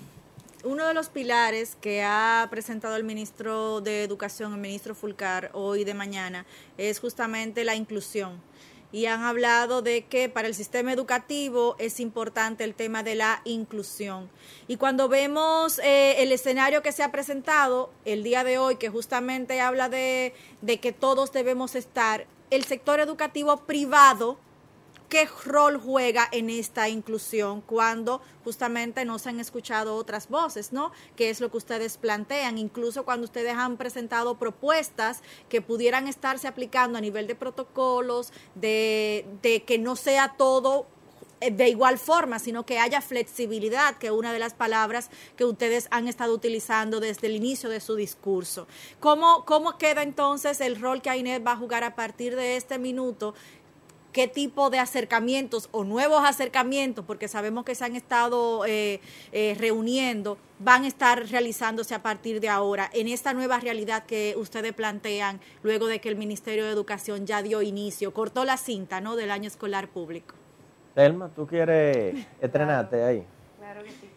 [0.65, 5.85] uno de los pilares que ha presentado el ministro de Educación, el ministro Fulcar, hoy
[5.85, 6.47] de mañana,
[6.79, 8.41] es justamente la inclusión.
[8.91, 13.43] Y han hablado de que para el sistema educativo es importante el tema de la
[13.45, 14.31] inclusión.
[14.69, 18.89] Y cuando vemos eh, el escenario que se ha presentado el día de hoy, que
[18.89, 24.39] justamente habla de, de que todos debemos estar el sector educativo privado
[25.15, 30.91] qué rol juega en esta inclusión cuando justamente no se han escuchado otras voces, ¿no?
[31.15, 32.59] ¿Qué es lo que ustedes plantean?
[32.59, 39.25] Incluso cuando ustedes han presentado propuestas que pudieran estarse aplicando a nivel de protocolos, de,
[39.41, 40.87] de que no sea todo
[41.51, 45.89] de igual forma, sino que haya flexibilidad, que es una de las palabras que ustedes
[45.91, 48.67] han estado utilizando desde el inicio de su discurso.
[49.01, 52.79] ¿Cómo, cómo queda entonces el rol que AINET va a jugar a partir de este
[52.79, 53.35] minuto?
[54.15, 59.01] qué tipo de acercamientos o nuevos acercamientos, porque sabemos que se han estado eh,
[59.33, 64.35] eh, reuniendo, van a estar realizándose a partir de ahora en esta nueva realidad que
[64.39, 69.01] ustedes plantean luego de que el Ministerio de Educación ya dio inicio, cortó la cinta
[69.01, 69.17] ¿no?
[69.17, 70.37] del año escolar público.
[70.95, 73.27] Telma, ¿tú quieres estrenarte ahí?
[73.59, 74.11] Claro que sí.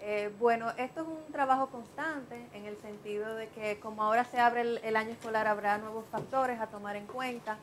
[0.00, 4.38] Eh, bueno, esto es un trabajo constante en el sentido de que como ahora se
[4.38, 7.58] abre el, año escolar habrá nuevos factores a tomar en cuenta.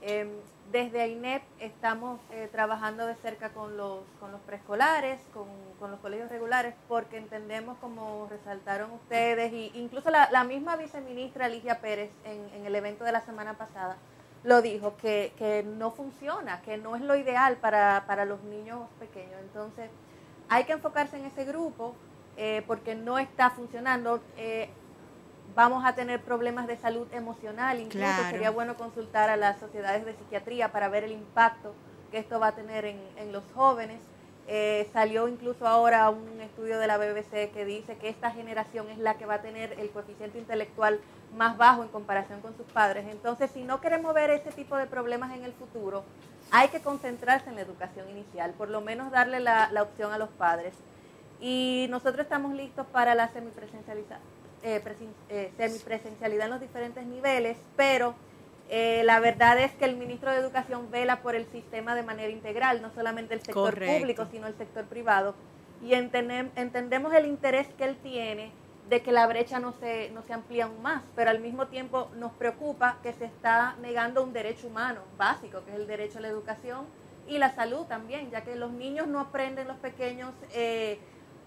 [0.00, 0.28] Em,
[0.70, 5.46] desde AINEP estamos eh, trabajando de cerca con los, con los preescolares, con,
[5.78, 11.48] con, los colegios regulares, porque entendemos, como resaltaron ustedes, e incluso la, la misma viceministra
[11.48, 13.96] Ligia Pérez en, en el evento de la semana pasada,
[14.44, 18.80] lo dijo, que, que no funciona, que no es lo ideal para, para, los niños
[19.00, 19.40] pequeños.
[19.40, 19.90] Entonces,
[20.48, 21.94] hay que enfocarse en ese grupo
[22.36, 24.20] eh, porque no está funcionando.
[24.36, 24.68] Eh,
[25.54, 30.14] vamos a tener problemas de salud emocional, incluso sería bueno consultar a las sociedades de
[30.14, 31.74] psiquiatría para ver el impacto
[32.10, 34.00] que esto va a tener en, en los jóvenes.
[34.46, 38.98] Eh, salió incluso ahora un estudio de la BBC que dice que esta generación es
[38.98, 41.00] la que va a tener el coeficiente intelectual
[41.34, 43.06] más bajo en comparación con sus padres.
[43.10, 46.04] Entonces, si no queremos ver ese tipo de problemas en el futuro,
[46.50, 50.28] hay que concentrarse en la educación inicial, por lo menos darle la, opción a los
[50.30, 50.74] padres.
[51.40, 53.30] Y nosotros estamos listos para la
[54.62, 54.82] eh,
[55.30, 58.14] eh, semipresencialidad en los diferentes niveles, pero
[58.76, 62.30] eh, la verdad es que el ministro de Educación vela por el sistema de manera
[62.30, 65.36] integral, no solamente el sector público, sino el sector privado.
[65.80, 68.50] Y entendemos el interés que él tiene
[68.88, 72.10] de que la brecha no se, no se amplíe aún más, pero al mismo tiempo
[72.16, 76.22] nos preocupa que se está negando un derecho humano básico, que es el derecho a
[76.22, 76.84] la educación
[77.28, 80.98] y la salud también, ya que los niños no aprenden, los pequeños, eh,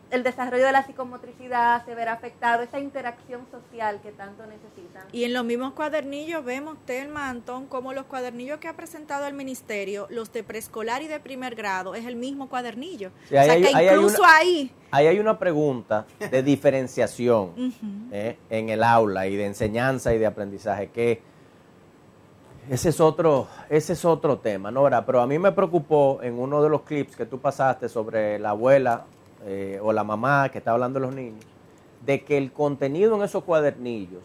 [0.09, 5.03] el desarrollo de la psicomotricidad se verá afectado, esa interacción social que tanto necesitan.
[5.11, 9.33] Y en los mismos cuadernillos vemos, Telma, Antón, como los cuadernillos que ha presentado el
[9.33, 13.11] ministerio, los de preescolar y de primer grado, es el mismo cuadernillo.
[13.27, 16.05] Sí, ahí o sea hay- que ahí hay incluso una- ahí, Ahí hay una pregunta
[16.31, 17.51] de diferenciación
[18.13, 21.21] eh, en el aula y de enseñanza y de aprendizaje, que
[22.69, 24.83] ese es otro, ese es otro tema, ¿no?
[24.83, 25.03] ¿verdad?
[25.05, 28.49] Pero a mí me preocupó en uno de los clips que tú pasaste sobre la
[28.51, 29.05] abuela
[29.45, 31.45] eh, o la mamá que está hablando de los niños,
[32.05, 34.23] de que el contenido en esos cuadernillos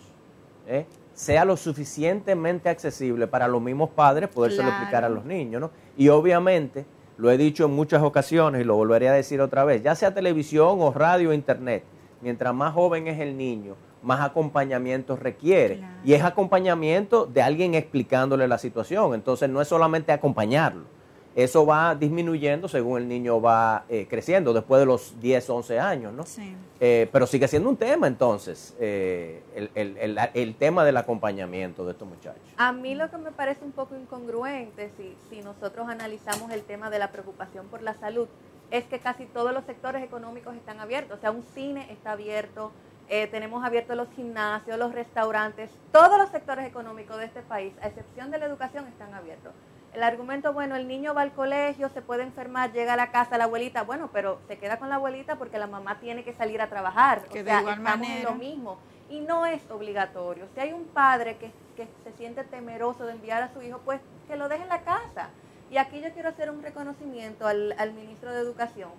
[0.67, 4.77] eh, sea lo suficientemente accesible para los mismos padres podérselo Claro.
[4.79, 5.71] explicar a los niños, ¿no?
[5.97, 6.85] Y obviamente,
[7.19, 10.15] lo he dicho en muchas ocasiones y lo volveré a decir otra vez, ya sea
[10.15, 11.85] televisión o radio o internet,
[12.21, 15.79] mientras más joven es el niño, más acompañamiento requiere.
[15.79, 15.93] Claro.
[16.05, 19.15] Y es acompañamiento de alguien explicándole la situación.
[19.15, 20.85] Entonces no es solamente acompañarlo.
[21.35, 26.13] Eso va disminuyendo según el niño va eh, creciendo, después de los 10, 11 años,
[26.13, 26.25] ¿no?
[26.27, 26.55] sí.
[26.85, 31.85] Eh, pero sigue siendo un tema entonces, eh, el, el- el- el tema del acompañamiento
[31.87, 32.43] de estos muchachos.
[32.57, 36.91] A mí lo que me parece un poco incongruente, si, si nosotros analizamos el tema
[36.91, 38.27] de la preocupación por la salud,
[38.73, 41.19] es que casi todos los sectores económicos están abiertos.
[41.19, 42.73] O sea, un cine está abierto,
[43.09, 47.87] eh, tenemos abiertos los gimnasios, los restaurantes, todos los sectores económicos de este país, a
[47.89, 49.53] excepción de la educación, están abiertos.
[49.95, 53.37] El argumento, bueno, el niño va al colegio, se puede enfermar, llega a la casa
[53.37, 56.63] la abuelita, bueno, pero se queda con la abuelita porque la mamá tiene que salir
[56.63, 57.23] a trabajar.
[57.25, 58.79] Que o de sea, igual estamos en manera- lo mismo.
[59.11, 60.47] Y no es obligatorio.
[60.55, 64.01] Si hay un padre que, que se siente temeroso de enviar a su hijo, pues
[64.27, 65.29] que lo deje en la casa.
[65.71, 68.91] Y aquí yo quiero hacer un reconocimiento al, al ministro de Educación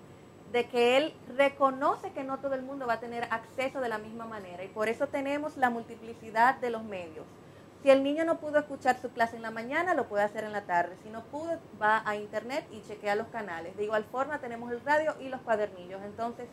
[0.52, 3.98] de que él reconoce que no todo el mundo va a tener acceso de la
[3.98, 7.26] misma manera y por eso tenemos la multiplicidad de los medios.
[7.84, 10.54] Si el niño no pudo escuchar su clase en la mañana, lo puede hacer en
[10.54, 10.96] la tarde.
[11.04, 13.76] Si no pudo, va a internet y chequea los canales.
[13.76, 16.02] De igual forma tenemos el radio y los cuadernillos.
[16.04, 16.48] Entonces,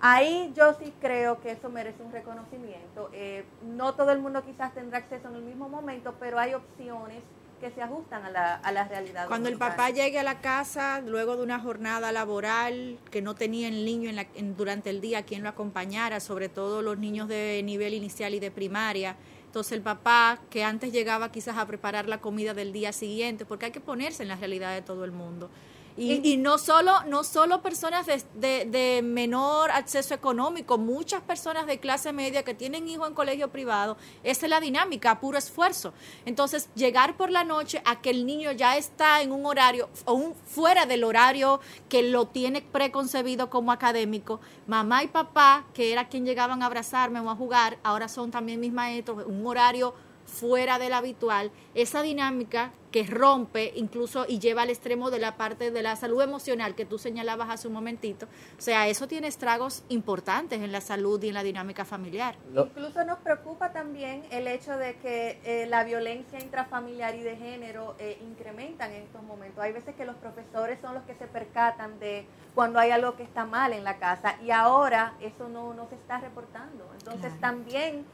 [0.00, 3.08] Ahí yo sí creo que eso merece un reconocimiento.
[3.14, 7.22] Eh, no todo el mundo quizás tendrá acceso en el mismo momento, pero hay opciones
[7.60, 9.28] que se ajustan a la, a la realidad.
[9.28, 13.68] Cuando el papá llegue a la casa luego de una jornada laboral que no tenía
[13.68, 17.28] el niño en la- en- durante el día quien lo acompañara, sobre todo los niños
[17.28, 19.16] de nivel inicial y de primaria.
[19.54, 23.66] Entonces el papá que antes llegaba quizás a preparar la comida del día siguiente, porque
[23.66, 25.48] hay que ponerse en la realidad de todo el mundo.
[25.96, 31.66] Y, y no solo no solo personas de, de- de menor acceso económico, muchas personas
[31.66, 35.38] de clase media que tienen hijos en colegio privado, esa es la dinámica, a puro
[35.38, 35.92] esfuerzo.
[36.26, 40.14] Entonces, llegar por la noche a que el niño ya está en un horario, o
[40.14, 46.08] un, fuera del horario que lo tiene preconcebido como académico, mamá y papá, que era
[46.08, 49.94] quien llegaban a abrazarme o a jugar, ahora son también mis maestros, un horario
[50.34, 55.72] fuera del habitual, esa dinámica que rompe incluso y lleva al extremo de la parte
[55.72, 59.82] de la salud emocional que tú señalabas hace un momentito, o sea, eso tiene estragos
[59.88, 62.36] importantes en la salud y en la dinámica familiar.
[62.54, 67.96] Incluso nos preocupa también el hecho de que eh, la violencia intrafamiliar y de género
[67.98, 69.58] eh, incrementan en estos momentos.
[69.62, 73.24] Hay veces que los profesores son los que se percatan de cuando hay algo que
[73.24, 76.88] está mal en la casa y ahora eso no, no se está reportando.
[76.94, 77.40] Entonces Claro.
[77.40, 78.04] también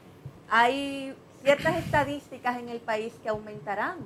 [0.49, 3.97] hay ciertas estadísticas en el país que aumentarán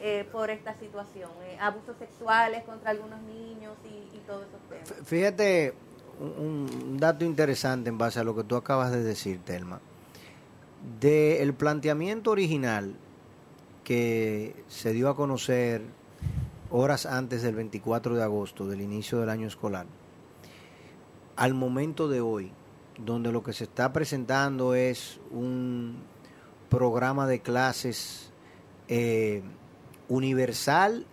[0.00, 1.30] eh, por esta situación.
[1.44, 5.06] eh, abusos sexuales contra algunos niños y, y todos esos temas.
[5.06, 5.74] Fíjate
[6.20, 9.80] un, un dato interesante en base a lo que tú acabas de decir, Telma.
[11.00, 12.94] Del planteamiento original
[13.84, 15.82] que se dio a conocer
[16.70, 19.86] horas antes del 24 de agosto, del inicio del año escolar,
[21.36, 22.52] al momento de hoy,
[22.98, 25.96] donde lo que se está presentando es un
[26.68, 28.30] programa de clases
[28.88, 29.42] eh,
[30.08, 31.06] universal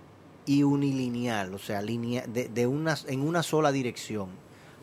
[0.45, 4.29] y unilineal, o sea, de, de una, en una sola dirección.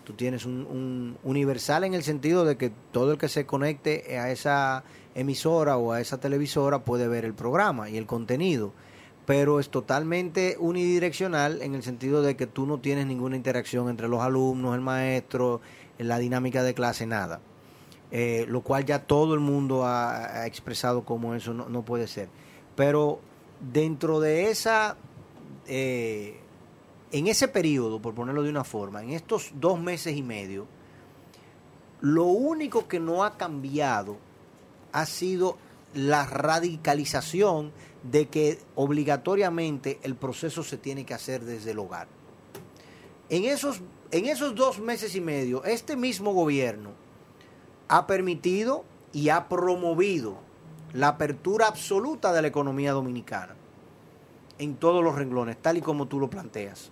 [0.04, 4.18] Tú tienes un, un universal en el sentido de que todo el que se conecte
[4.18, 4.82] a esa
[5.14, 8.72] emisora o a esa televisora puede ver el programa y el contenido,
[9.26, 14.08] pero es totalmente unidireccional en el sentido de que tú no tienes ninguna interacción entre
[14.08, 15.61] los alumnos, el maestro,
[15.98, 17.40] la dinámica de clase, nada.
[18.14, 22.29] Eh, lo cual ya todo el mundo ha, expresado como eso no, no puede ser.
[22.77, 23.20] Pero
[23.72, 24.98] dentro de esa,
[25.66, 26.38] eh,
[27.11, 30.66] en ese periodo, por ponerlo de una forma, en estos dos meses y medio,
[32.03, 34.18] lo único que no ha cambiado
[34.93, 35.57] ha sido
[35.95, 37.72] la radicalización
[38.03, 42.09] de que obligatoriamente el proceso se tiene que hacer desde el hogar.
[43.30, 43.80] En esos,
[44.11, 47.01] en esos dos meses y medio, este mismo gobierno
[47.89, 50.39] ha permitido y ha promovido
[50.93, 53.55] la apertura absoluta de la economía dominicana
[54.59, 56.91] en todos los renglones, tal y como tú lo planteas.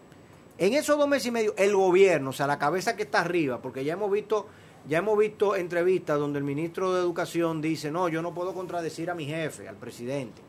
[0.58, 3.62] En esos dos meses y medio, el gobierno, o sea, la cabeza que está arriba,
[3.62, 4.46] porque ya hemos visto,
[4.88, 9.10] ya hemos visto entrevistas donde el ministro de Educación dice, no, yo no puedo contradecir
[9.10, 10.42] a mi jefe, al presidente.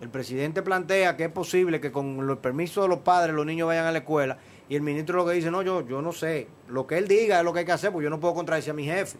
[0.00, 3.68] El presidente plantea que es posible que con el permiso de los padres los niños
[3.68, 6.48] vayan a la escuela y el ministro lo que dice, no, yo, yo no sé,
[6.68, 8.70] lo que él diga es lo que hay que hacer, porque yo no puedo contradecir
[8.70, 9.18] a mi jefe.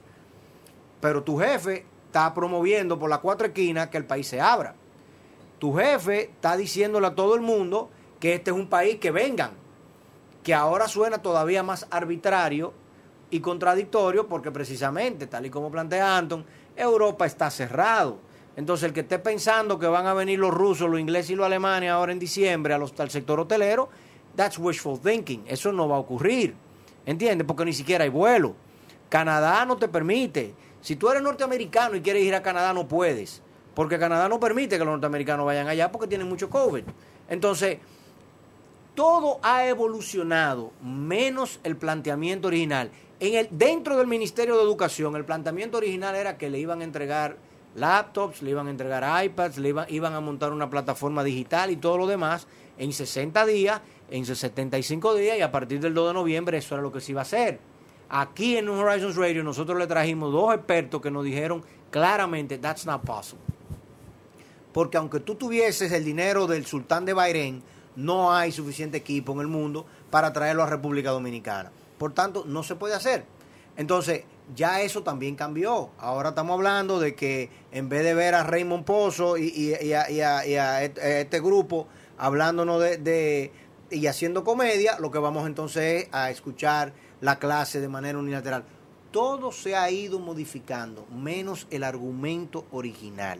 [1.02, 4.76] Pero tu jefe está promoviendo por las cuatro esquinas que el país se abra.
[5.58, 7.90] Tu jefe está diciéndole a todo el mundo
[8.20, 9.50] que este es un país que vengan,
[10.44, 12.72] que ahora suena todavía más arbitrario
[13.30, 16.46] y contradictorio porque precisamente, tal y como plantea Anton,
[16.76, 18.18] Europa está cerrado.
[18.54, 21.46] Entonces el que esté pensando que van a venir los rusos, los ingleses y los
[21.46, 23.88] alemanes ahora en diciembre al sector hotelero,
[24.36, 25.42] that's wishful thinking.
[25.48, 26.54] Eso no va a ocurrir.
[27.04, 27.44] ¿Entiendes?
[27.44, 28.54] Porque ni siquiera hay vuelo.
[29.08, 30.54] Canadá no te permite.
[30.82, 33.40] Si tú eres norteamericano y quieres ir a Canadá, no puedes.
[33.74, 36.82] Porque Canadá no permite que los norteamericanos vayan allá porque tienen mucho COVID.
[37.30, 37.78] Entonces,
[38.94, 42.90] todo ha evolucionado, menos el planteamiento original.
[43.20, 46.84] En el, dentro del Ministerio de Educación, el planteamiento original era que le iban a
[46.84, 47.36] entregar
[47.76, 51.76] laptops, le iban a entregar iPads, le iban, iban a montar una plataforma digital y
[51.76, 53.80] todo lo demás en 60 días,
[54.10, 57.12] en 75 días y a partir del 2 de noviembre eso era lo que se
[57.12, 57.60] iba a hacer.
[58.14, 63.02] Aquí en Horizons Radio nosotros le trajimos dos expertos que nos dijeron claramente, that's not
[63.02, 63.42] possible.
[64.74, 67.62] Porque aunque tú tuvieses el dinero del sultán de Bahrein,
[67.96, 71.72] no hay suficiente equipo en el mundo para traerlo a República Dominicana.
[71.96, 73.24] Por tanto, no se puede hacer.
[73.78, 75.88] Entonces, ya eso también cambió.
[75.98, 79.92] Ahora estamos hablando de que en vez de ver a Raymond Pozo y, y- y
[79.94, 81.86] a, a este grupo
[82.18, 83.52] hablándonos de, de-
[83.90, 86.92] y haciendo comedia, lo que vamos entonces es a escuchar
[87.22, 88.64] la clase de manera unilateral.
[89.10, 93.38] Todo se ha ido modificando, menos el argumento original.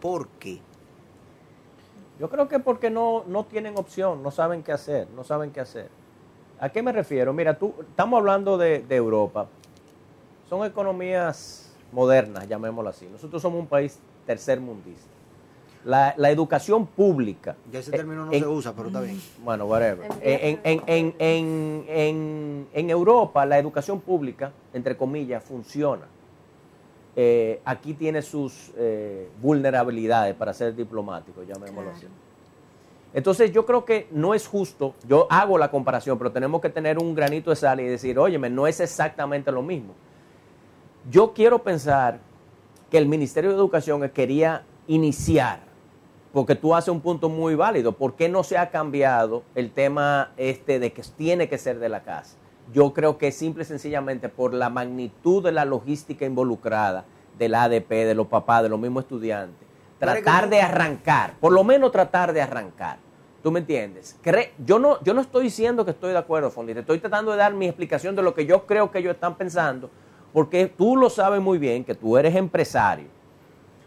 [0.00, 0.60] ¿Por qué?
[2.18, 5.60] Yo creo que porque no, no tienen opción, no saben qué hacer, no saben qué
[5.60, 5.88] hacer.
[6.58, 7.32] ¿A qué me refiero?
[7.32, 9.46] Mira, tú, estamos hablando de, de Europa.
[10.48, 13.06] Son economías modernas, llamémoslo así.
[13.06, 15.11] Nosotros somos un país tercermundista.
[15.84, 17.56] La, la educación pública.
[17.72, 19.20] Ya ese eh, término no en- se usa, pero está bien.
[19.42, 20.08] Bueno, whatever.
[20.20, 26.06] En, en, en, en, en, en Europa, la educación pública, entre comillas, funciona.
[27.16, 32.06] Eh, aquí tiene sus eh, vulnerabilidades para ser diplomático, llamémoslo así.
[33.14, 36.98] Entonces yo creo que no es justo, yo hago la comparación, pero tenemos que tener
[36.98, 39.92] un granito de sal y decir, óyeme, no es exactamente lo mismo.
[41.10, 42.20] Yo quiero pensar
[42.90, 45.60] que el Ministerio de Educación quería iniciar,
[46.32, 50.30] porque tú haces un punto muy válido, ¿por qué no se ha cambiado el tema
[50.36, 52.36] este de que tiene que ser de la casa?
[52.72, 57.04] Yo creo que simple y sencillamente por la magnitud de la logística involucrada,
[57.38, 59.66] del ADP, de los papás, de los mismos estudiantes,
[59.98, 62.98] tratar de arrancar, por lo menos tratar de arrancar.
[63.42, 64.16] ¿Tú me entiendes?
[64.64, 67.38] Yo, no, yo no estoy diciendo que estoy de acuerdo, Fondi, te estoy tratando de
[67.38, 69.90] dar mi explicación de lo que yo creo que ellos están pensando,
[70.32, 73.08] porque tú lo sabes muy bien, que tú eres empresario.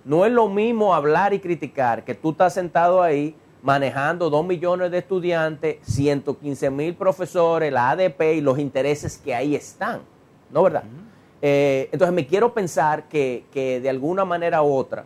[0.06, 4.92] No es lo mismo hablar y criticar que tú estás sentado ahí manejando dos millones
[4.92, 10.02] de estudiantes, 115 mil profesores, la ADP y los intereses que ahí están.
[10.52, 10.84] ¿No verdad?
[11.42, 15.06] Eh, entonces me quiero pensar que, que de alguna manera u otra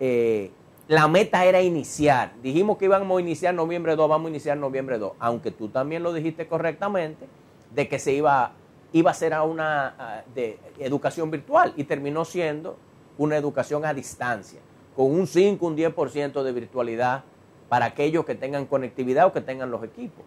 [0.00, 0.50] eh,
[0.88, 2.32] la meta era iniciar.
[2.42, 5.12] Dijimos que íbamos a iniciar noviembre 2, vamos a iniciar noviembre 2.
[5.20, 7.28] Aunque tú también lo dijiste correctamente,
[7.72, 8.50] de que se iba,
[8.92, 12.76] iba a ser a una de educación virtual y terminó siendo
[13.18, 14.60] una educación a distancia,
[14.96, 17.24] con un 5, un 10% de virtualidad
[17.68, 20.24] para aquellos que tengan conectividad o que tengan los equipos.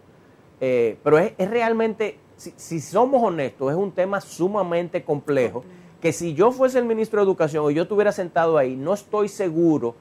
[0.60, 5.64] Eh, pero es, es realmente, si, si somos honestos, es un tema sumamente complejo,
[6.00, 9.28] que si yo fuese el ministro de Educación o yo estuviera sentado ahí, no estoy
[9.28, 9.94] seguro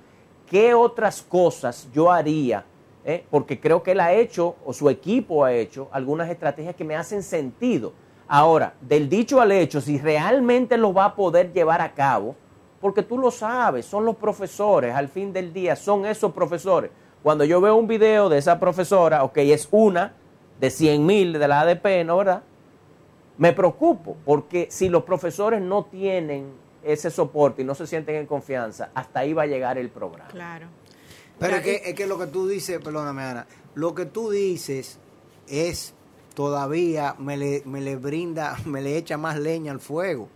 [0.50, 2.66] qué otras cosas yo haría,
[3.04, 3.26] ¿eh?
[3.30, 6.96] porque creo que él ha hecho, o su equipo ha hecho, algunas estrategias que me
[6.96, 7.94] hacen sentido.
[8.28, 12.36] Ahora, del dicho al hecho, si realmente lo va a poder llevar a cabo,
[12.86, 16.92] porque tú lo sabes, son los profesores, al fin del día, son esos profesores.
[17.24, 20.14] Cuando yo veo un video de esa profesora, ok, es una
[20.60, 22.44] de 100 mil de la ADP, ¿no verdad?
[23.40, 26.52] Me preocupo, porque si los profesores no tienen
[26.84, 30.30] ese soporte y no se sienten en confianza, hasta ahí va a llegar el programa.
[30.30, 30.68] Claro.
[31.40, 35.00] Pero es que, es que lo que tú dices, perdóname Ana, lo que tú dices
[35.48, 35.96] es
[36.36, 40.30] todavía me le, me le brinda, me le echa más leña al fuego.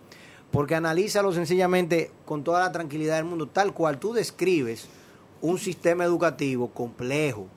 [0.51, 4.87] Porque analízalo sencillamente con toda la tranquilidad del mundo, tal cual tú describes
[5.41, 7.47] un sistema educativo complejo,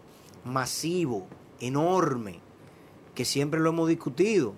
[0.45, 1.27] masivo,
[1.61, 2.41] enorme,
[3.15, 4.55] que siempre lo hemos discutido.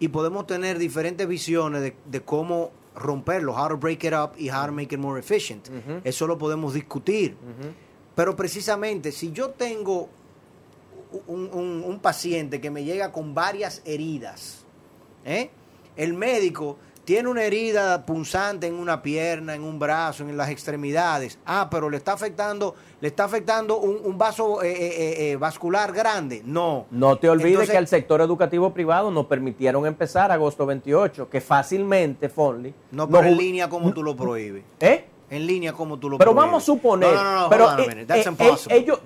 [0.00, 4.48] Y podemos tener diferentes visiones de, de cómo romperlo, how to break it up y
[4.50, 5.68] how to make it more efficient.
[6.04, 7.36] Eso lo podemos discutir.
[8.14, 10.08] Pero precisamente, si yo tengo
[11.28, 14.64] un, un- un paciente que me llega con varias heridas,
[15.24, 15.50] ¿eh?
[15.96, 16.76] el médico
[17.08, 21.38] tiene una herida punzante en una pierna, en un brazo, en las extremidades.
[21.46, 25.90] Ah, pero le está afectando, le está afectando un, un vaso eh, eh, eh, vascular
[25.90, 26.42] grande.
[26.44, 26.84] No.
[26.90, 31.40] No te olvides Entonces- que al sector educativo privado nos permitieron empezar agosto 28, que
[31.40, 32.74] fácilmente, Fonli.
[32.90, 34.64] No, pero nos en línea como tú lo prohíbes.
[34.80, 35.06] ¿Eh?
[35.30, 37.12] En línea como tú lo Pero vamos a suponer.
[37.12, 38.98] No, no, no, pero, eh, eh, eh, ellos,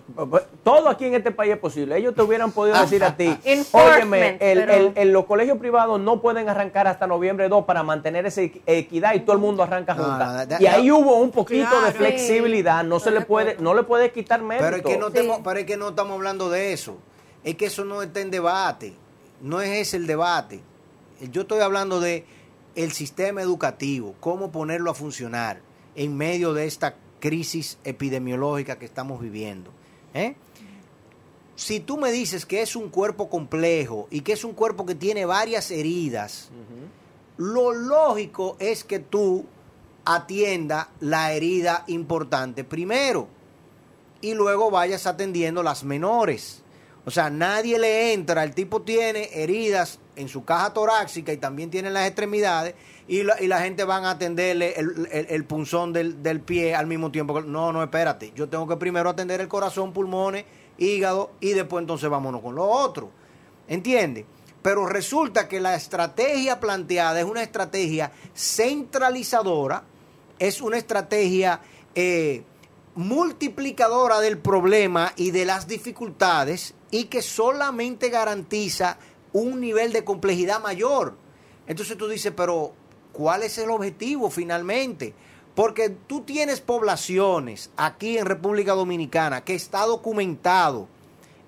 [0.62, 1.97] todo aquí en este país es posible.
[1.97, 5.59] Ellos te hubieran podido decir a ti, Enforcement, óyeme, el, pero- el- el- los colegios
[5.59, 9.41] privados no pueden arrancar hasta noviembre 2 para mantener esa equi- equidad y todo el
[9.41, 10.47] mundo arranca No, junta.
[10.61, 12.85] y ahí hubo un poquito de flexibilidad.
[12.85, 14.64] No se le de puede, no le puede quitar mérito.
[14.64, 15.14] Pero es, que no Sí.
[15.14, 16.99] temo- pero es que no estamos hablando de eso.
[17.43, 18.95] Es que eso no está en debate.
[19.41, 20.61] No es ese el debate.
[21.33, 22.25] Yo estoy hablando de
[22.77, 25.59] el sistema educativo, cómo ponerlo a funcionar
[25.95, 29.70] en medio de esta crisis epidemiológica que estamos viviendo.
[30.14, 30.34] ¿eh?
[31.55, 34.95] Si tú me dices que es un cuerpo complejo y que es un cuerpo que
[34.95, 36.51] tiene varias heridas,
[37.36, 39.47] lo lógico es que tú
[40.05, 43.28] atienda la herida importante primero
[44.20, 46.62] y luego vayas atendiendo las menores.
[47.05, 51.70] O sea, nadie le entra, el tipo tiene heridas en su caja torácica y también
[51.70, 52.74] tiene en las extremidades
[53.08, 56.86] y la, y la gente van a atenderle el, el- punzón del, del pie al
[56.86, 57.40] mismo tiempo.
[57.42, 60.44] No, no, espérate, yo tengo que primero atender el corazón, pulmones,
[60.78, 63.10] hígado y después entonces vámonos con lo otro.
[63.68, 64.24] ¿Entiendes?
[64.60, 69.82] Pero resulta que la estrategia planteada es una estrategia centralizadora,
[70.38, 71.60] es una estrategia
[71.94, 72.44] eh,
[72.94, 78.98] multiplicadora del problema y de las dificultades y que solamente garantiza
[79.33, 81.16] un nivel de complejidad mayor.
[81.66, 82.72] Entonces tú dices, pero
[83.12, 85.14] ¿cuál es el objetivo finalmente?
[85.55, 90.89] Porque tú tienes poblaciones aquí en República Dominicana que está documentado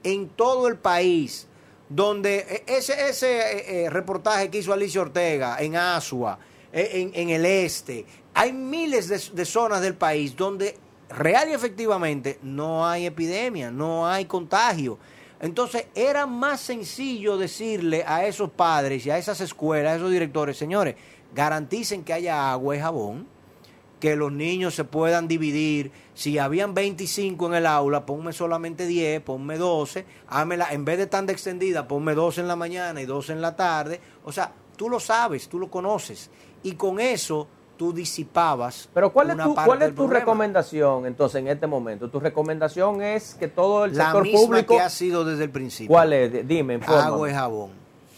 [0.02, 1.46] en todo el país,
[1.88, 6.38] donde eh, ese, ese eh, eh, reportaje que hizo Alicia Ortega en Asua,
[6.72, 8.04] eh, en, en el este,
[8.34, 10.76] hay miles de, de zonas del país donde
[11.08, 14.98] real y efectivamente no hay epidemia, no hay contagio.
[15.40, 20.56] Entonces era más sencillo decirle a esos padres y a esas escuelas, a esos directores,
[20.56, 20.96] señores,
[21.34, 23.26] garanticen que haya agua y jabón,
[24.00, 25.90] que los niños se puedan dividir.
[26.14, 31.06] Si habían 25 en el aula, ponme solamente 10, ponme 12, hámela, en vez de
[31.06, 34.00] tan extendida, ponme 12 en la mañana y 12 en la tarde.
[34.24, 36.30] O sea, tú lo sabes, tú lo conoces.
[36.62, 38.88] Y con eso tú disipabas.
[38.94, 42.08] Pero ¿cuál es tu, cuál es recomendación entonces en este momento?
[42.08, 44.74] Tu recomendación es que todo el La sector misma público...
[44.76, 45.88] que ha sido desde el principio.
[45.88, 46.46] ¿Cuál es?
[46.46, 47.06] Dime, infórmame.
[47.06, 47.70] Agua y jabón.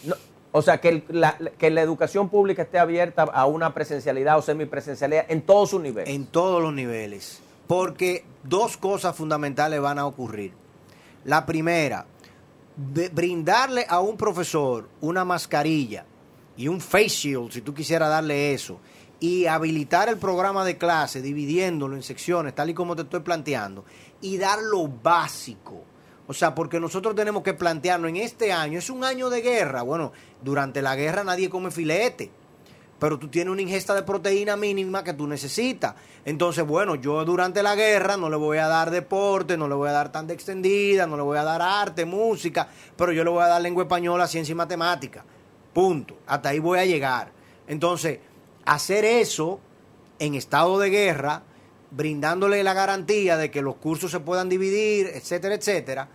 [0.03, 0.15] No,
[0.51, 4.41] o sea, que, el- la, que la educación pública esté abierta a una presencialidad o
[4.41, 6.09] semipresencialidad en todos sus niveles.
[6.13, 7.41] En todos los niveles.
[7.67, 10.53] Porque dos cosas fundamentales van a ocurrir.
[11.25, 12.05] La primera,
[13.11, 16.05] brindarle a un profesor una mascarilla
[16.55, 18.79] y un face shield, si tú quisieras darle eso,
[19.19, 23.85] y habilitar el programa de clase, dividiéndolo en secciones, tal y como te estoy planteando,
[24.21, 25.83] y dar lo básico.
[26.27, 29.81] O sea, porque nosotros tenemos que plantearnos en este año, es un año de guerra.
[29.81, 30.11] Bueno,
[30.43, 32.31] durante la guerra nadie come filete
[32.99, 35.93] pero tú tienes una ingesta de proteína mínima que tú necesitas.
[36.25, 39.89] Entonces, bueno, yo durante la guerra no le voy a dar deporte, no le voy
[39.89, 43.29] a dar tan de extendida, no le voy a dar arte, música, pero yo le
[43.29, 45.23] voy a dar lengua española, ciencia y matemática.
[45.73, 46.17] Punto.
[46.25, 47.31] Hasta ahí voy a llegar.
[47.67, 48.19] Entonces,
[48.67, 49.59] hacer eso
[50.19, 51.43] en estado de guerra,
[51.91, 56.09] brindándole la garantía de que los cursos se puedan dividir, etcétera, etcétera,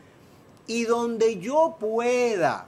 [0.67, 2.67] y donde yo pueda,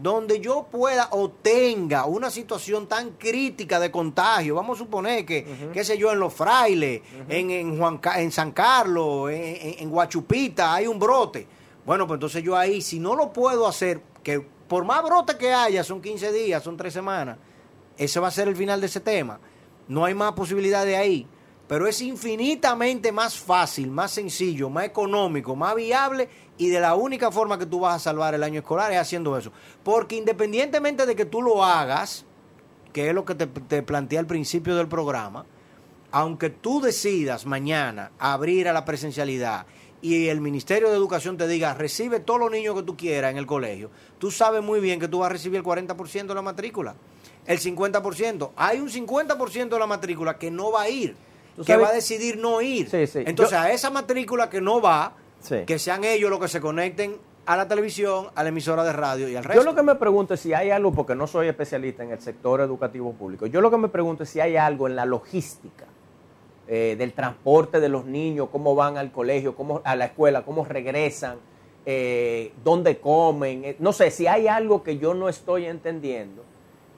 [0.00, 5.44] donde yo pueda o tenga una situación tan crítica de contagio, vamos a suponer que,
[5.72, 9.90] qué sé yo, en Los Frailes, en, en, Juan, en San Carlos, en, en- en
[9.90, 11.46] Guachupita hay un brote.
[11.84, 15.52] Bueno, pues entonces yo ahí, si no lo puedo hacer, que por más brote que
[15.52, 17.36] haya, son 15 días, son 3 semanas,
[17.96, 19.40] ese va a ser el final de ese tema.
[19.88, 21.26] No hay más posibilidad de ahí.
[21.66, 26.28] Pero es infinitamente más fácil, más sencillo, más económico, más viable
[26.58, 29.36] y de la única forma que tú vas a salvar el año escolar es haciendo
[29.38, 29.50] eso.
[29.82, 32.26] Porque independientemente de que tú lo hagas,
[32.92, 35.46] que es lo que te, te planteé al principio del programa,
[36.10, 39.66] aunque tú decidas mañana abrir a la presencialidad
[40.02, 43.38] y el Ministerio de Educación te diga, recibe todos los niños que tú quieras en
[43.38, 46.42] el colegio, tú sabes muy bien que tú vas a recibir el 40% de la
[46.42, 46.94] matrícula,
[47.46, 48.50] el 50%.
[48.56, 51.14] Hay un 50% de la matrícula que no va a ir,
[51.56, 52.88] que sabes- va a decidir no ir.
[52.90, 53.22] Sí, sí.
[53.26, 55.56] Entonces, Yo- a esa matrícula que no va, Sí.
[55.66, 57.16] que sean ellos los que se conecten
[57.46, 59.60] a la televisión, a la emisora de radio y al resto.
[59.62, 62.20] Yo lo que me pregunto es si hay algo, porque no soy especialista en el
[62.20, 65.84] sector educativo público, yo lo que me pregunto es si hay algo en la logística
[66.66, 70.64] eh, del transporte de los niños, cómo van al colegio, cómo a la escuela, cómo
[70.64, 71.36] regresan,
[71.84, 76.42] eh, dónde comen, eh, no sé, si hay algo que yo no estoy entendiendo,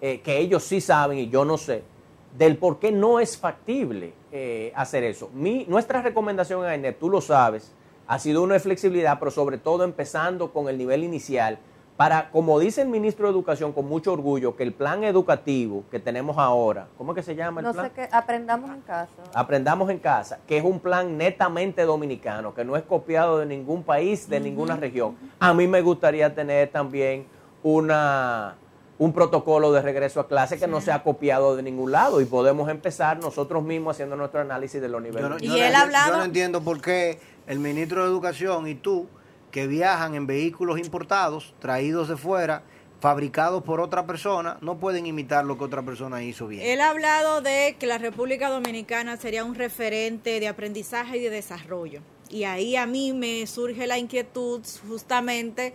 [0.01, 1.83] eh, que ellos sí saben y yo no sé,
[2.37, 5.31] del por qué no es factible eh, hacer eso.
[5.33, 7.73] Mi, nuestra recomendación en AINEP, tú lo sabes,
[8.07, 11.59] ha sido una flexibilidad, pero sobre todo empezando con el nivel inicial,
[11.97, 15.99] para, como dice el ministro de Educación con mucho orgullo, que el plan educativo que
[15.99, 17.87] tenemos ahora, ¿cómo es que se llama el No plan?
[17.87, 19.23] sé qué, aprendamos en casa.
[19.33, 23.83] Aprendamos en casa, que es un plan netamente dominicano, que no es copiado de ningún
[23.83, 25.17] país, de ninguna región.
[25.41, 27.25] A mí me gustaría tener también
[27.63, 28.57] una,
[28.99, 32.71] un protocolo de regreso a clase que no sea copiado de ningún lado y podemos
[32.71, 35.23] empezar nosotros mismos haciendo nuestro análisis de los niveles.
[35.23, 38.67] Yo no, Y él ha hablado- yo no entiendo por qué el ministro de Educación
[38.69, 39.07] y tú,
[39.51, 42.63] que viajan en vehículos importados, traídos de fuera,
[43.01, 46.63] fabricados por otra persona, no pueden imitar lo que otra persona hizo bien.
[46.67, 51.31] Él ha hablado de que la República Dominicana sería un referente de aprendizaje y de
[51.31, 52.01] desarrollo.
[52.31, 55.75] Y ahí a mí me surge la inquietud justamente,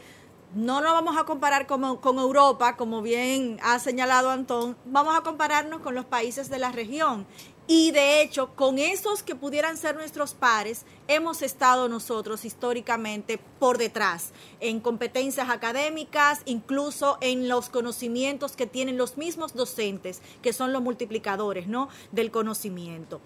[0.53, 5.21] no nos vamos a comparar como- con Europa, como bien ha señalado Antón, vamos a
[5.21, 7.25] compararnos con los países de la región.
[7.67, 13.77] Y de hecho, con esos que pudieran ser nuestros pares, hemos estado nosotros históricamente por
[13.77, 20.73] detrás, en competencias académicas, incluso en los conocimientos que tienen los mismos docentes, que son
[20.73, 21.87] los multiplicadores, ¿no?
[22.11, 23.21] Del conocimiento.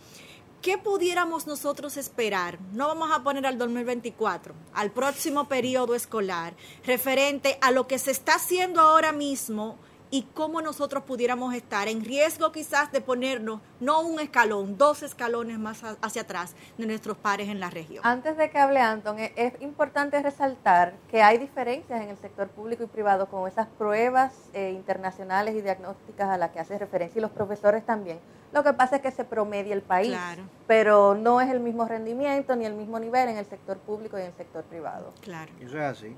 [0.65, 2.57] ¿Qué pudiéramos nosotros esperar?
[2.73, 8.09] No vamos a poner al 2024, al próximo periodo escolar, referente a lo que se
[8.09, 9.77] está haciendo ahora mismo
[10.15, 15.59] y cómo nosotros pudiéramos estar en riesgo quizás de ponernos no un escalón, dos escalones
[15.59, 17.99] más a- hacia atrás de nuestros pares en la región.
[18.05, 22.83] Antes de que hable Anton, es importante resaltar que hay diferencias en el sector público
[22.83, 27.21] y privado con esas pruebas eh, internacionales y diagnósticas a las que hace referencia y
[27.21, 28.17] los profesores también.
[28.53, 30.43] Lo que pasa es que se promedia el país, Claro.
[30.65, 34.21] pero no es el mismo rendimiento ni el mismo nivel en el sector público y
[34.21, 35.11] en el sector privado.
[35.19, 35.51] Claro.
[35.59, 36.15] Eso es así.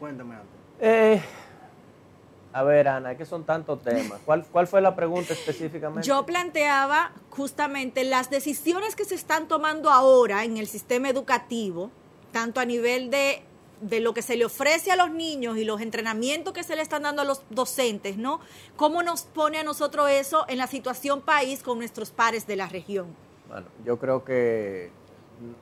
[0.00, 0.58] Cuéntame, Antonio.
[0.80, 1.20] Eh,
[2.52, 4.20] a ver, Ana, que son tantos temas.
[4.24, 6.06] ¿Cuál, ¿Cuál fue la pregunta específicamente?
[6.06, 11.90] Yo planteaba justamente las decisiones que se están tomando ahora en el sistema educativo,
[12.32, 13.42] tanto a nivel de,
[13.80, 16.82] de lo que se le ofrece a los niños y los entrenamientos que se le
[16.82, 18.40] están dando a los docentes, ¿no?
[18.76, 22.68] ¿Cómo nos pone a nosotros eso en la situación país con nuestros pares de la
[22.68, 23.06] región?
[23.48, 24.90] Bueno, yo creo que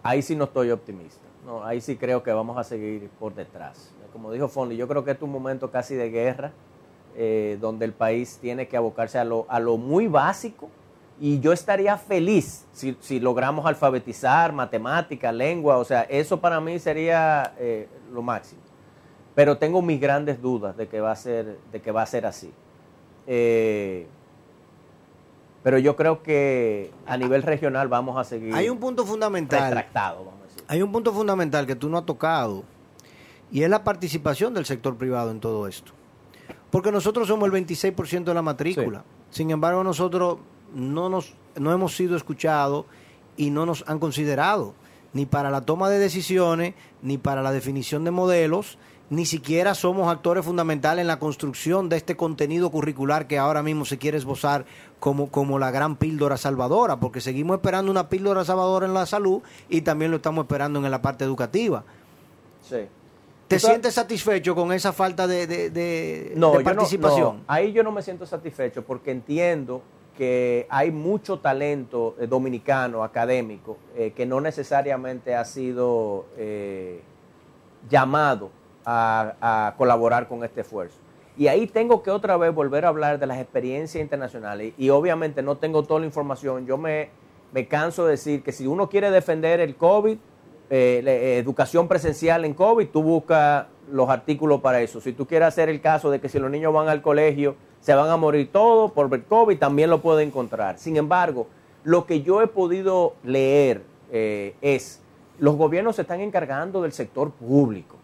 [0.02, 1.20] ahí sí no estoy optimista.
[1.44, 3.92] No, ahí sí creo que vamos a seguir por detrás.
[4.12, 6.52] Como dijo Fonley, yo creo que este es un momento casi de guerra,
[7.16, 10.68] eh, donde el país tiene que abocarse a lo, a lo muy básico.
[11.18, 16.78] Y yo estaría feliz si, si logramos alfabetizar, matemática, lengua, o sea, eso para mí
[16.78, 18.60] sería eh, lo máximo.
[19.34, 22.26] Pero tengo mis grandes dudas de que va a ser, de que va a ser
[22.26, 22.52] así.
[23.26, 24.06] Eh,
[25.62, 29.64] pero yo creo que a nivel regional vamos a seguir Hay un punto fundamental.
[29.64, 30.64] retractado, vamos a decir.
[30.68, 32.62] Hay un punto fundamental que tú no has tocado
[33.50, 35.92] y es la participación del sector privado en todo esto.
[36.70, 39.04] Porque nosotros somos el 26% de la matrícula.
[39.30, 40.38] Sin embargo, nosotros
[40.74, 42.86] no, nos, no hemos sido escuchados
[43.36, 44.74] y no nos han considerado
[45.16, 48.76] ni para la toma de decisiones, ni para la definición de modelos,
[49.08, 53.86] ni siquiera somos actores fundamentales en la construcción de este contenido curricular que ahora mismo
[53.86, 54.66] se quiere esbozar
[54.98, 59.40] como, como la gran píldora salvadora, porque seguimos esperando una píldora salvadora en la salud
[59.70, 61.84] y también lo estamos esperando en la parte educativa.
[62.60, 62.86] Sí.
[63.48, 67.36] ¿Te sientes satisfecho con esa falta de, de- de- No, de yo no- participación?
[67.38, 69.82] no, ahí yo no me siento satisfecho porque entiendo
[70.16, 77.02] que hay mucho talento eh, dominicano, académico, eh, que no necesariamente ha sido eh,
[77.88, 78.50] llamado
[78.84, 79.34] a,
[79.68, 80.96] a colaborar con este esfuerzo.
[81.36, 84.72] Y ahí tengo que otra vez volver a hablar de las experiencias internacionales.
[84.78, 86.64] Y obviamente no tengo toda la información.
[86.66, 87.10] Yo me,
[87.52, 90.16] me canso de decir que si uno quiere defender el COVID,
[90.68, 95.00] eh, eh, educación presencial en COVID, tú buscas los artículos para eso.
[95.00, 97.94] Si tú quieres hacer el caso de que si los niños van al colegio se
[97.94, 100.78] van a morir todos por el COVID, también lo puede encontrar.
[100.78, 101.46] Sin embargo,
[101.84, 105.00] lo que yo he podido leer eh, es,
[105.38, 107.96] los gobiernos se están encargando del sector público,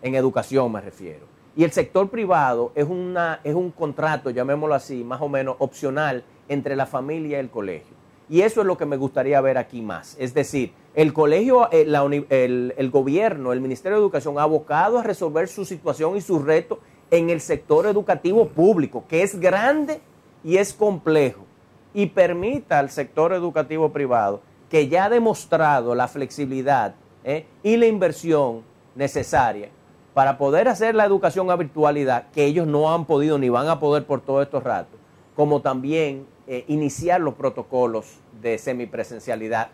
[0.00, 1.26] en educación me refiero.
[1.56, 6.22] Y el sector privado es, una, es un contrato, llamémoslo así, más o menos opcional
[6.48, 7.96] entre la familia y el colegio.
[8.28, 10.16] Y eso es lo que me gustaría ver aquí más.
[10.20, 15.48] Es decir, el colegio, eh, el gobierno, el Ministerio de Educación ha abocado a resolver
[15.48, 16.78] su situación y sus retos
[17.10, 20.00] en el sector educativo público, que es grande
[20.42, 21.44] y es complejo.
[21.92, 27.86] Y permita al sector educativo privado, que ya ha demostrado la flexibilidad eh, y la
[27.86, 28.62] inversión
[28.94, 29.70] necesaria
[30.12, 33.80] para poder hacer la educación a virtualidad, que ellos no han podido ni van a
[33.80, 34.98] poder por todos estos ratos,
[35.34, 39.70] como también eh, iniciar los protocolos de semipresencialidad,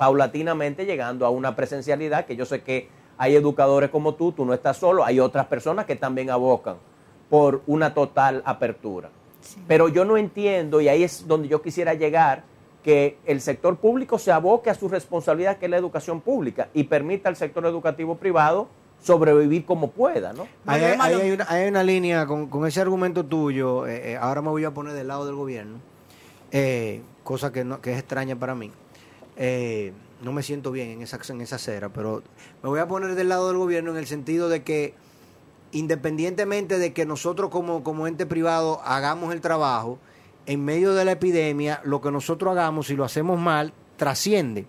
[0.00, 2.88] paulatinamente llegando a una presencialidad que yo sé que
[3.18, 6.76] hay educadores como tú, tú no estás solo, hay otras personas que también abocan
[7.28, 9.10] por una total apertura.
[9.68, 12.44] Pero yo no entiendo, y ahí es donde yo quisiera llegar,
[12.82, 16.84] que el sector público se aboque a su responsabilidad, que es la educación pública, y
[16.84, 18.68] permita al sector educativo privado
[19.02, 20.48] sobrevivir como pueda, ¿no?
[20.64, 24.64] Hay, una, hay una línea con, con ese argumento tuyo, eh, eh, ahora me voy
[24.64, 25.76] a poner del lado del gobierno,
[26.52, 28.72] eh, cosa que, no, que es extraña para mí.
[29.36, 32.22] Eh, no me siento bien en esa, en esa acera, pero
[32.62, 34.94] me voy a poner del lado del gobierno en el sentido de que
[35.72, 39.98] independientemente de que nosotros como, como ente privado hagamos el trabajo,
[40.46, 44.66] en medio de la epidemia, lo que nosotros hagamos, si lo hacemos mal, trasciende.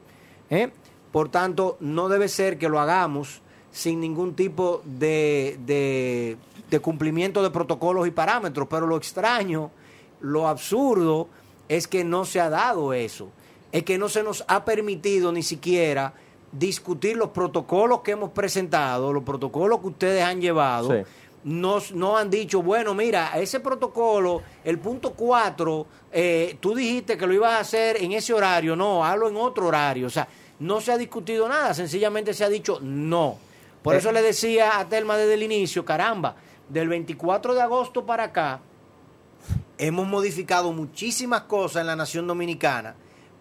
[0.49, 0.71] ¿eh?
[1.11, 3.41] Por tanto, no debe ser que lo hagamos
[3.71, 6.37] sin ningún tipo de, de,
[6.69, 9.71] de cumplimiento de protocolos y parámetros, pero lo extraño,
[10.19, 11.29] lo absurdo,
[11.67, 13.31] es que no se ha dado eso,
[13.71, 16.13] es que no se nos ha permitido ni siquiera
[16.51, 20.91] discutir los protocolos que hemos presentado, los protocolos que ustedes han llevado.
[20.91, 21.03] Sí.
[21.43, 27.25] Nos, no han dicho, bueno, mira, ese protocolo, el punto 4, eh, tú dijiste que
[27.25, 30.05] lo ibas a hacer en ese horario, no, hazlo en otro horario.
[30.07, 30.27] O sea,
[30.59, 33.37] no se ha discutido nada, sencillamente se ha dicho no.
[33.81, 33.97] Por Eh.
[33.97, 36.35] eso le decía a Telma desde el inicio, caramba,
[36.69, 38.59] del 24 de agosto para acá,
[39.79, 42.93] hemos modificado muchísimas cosas en la nación dominicana,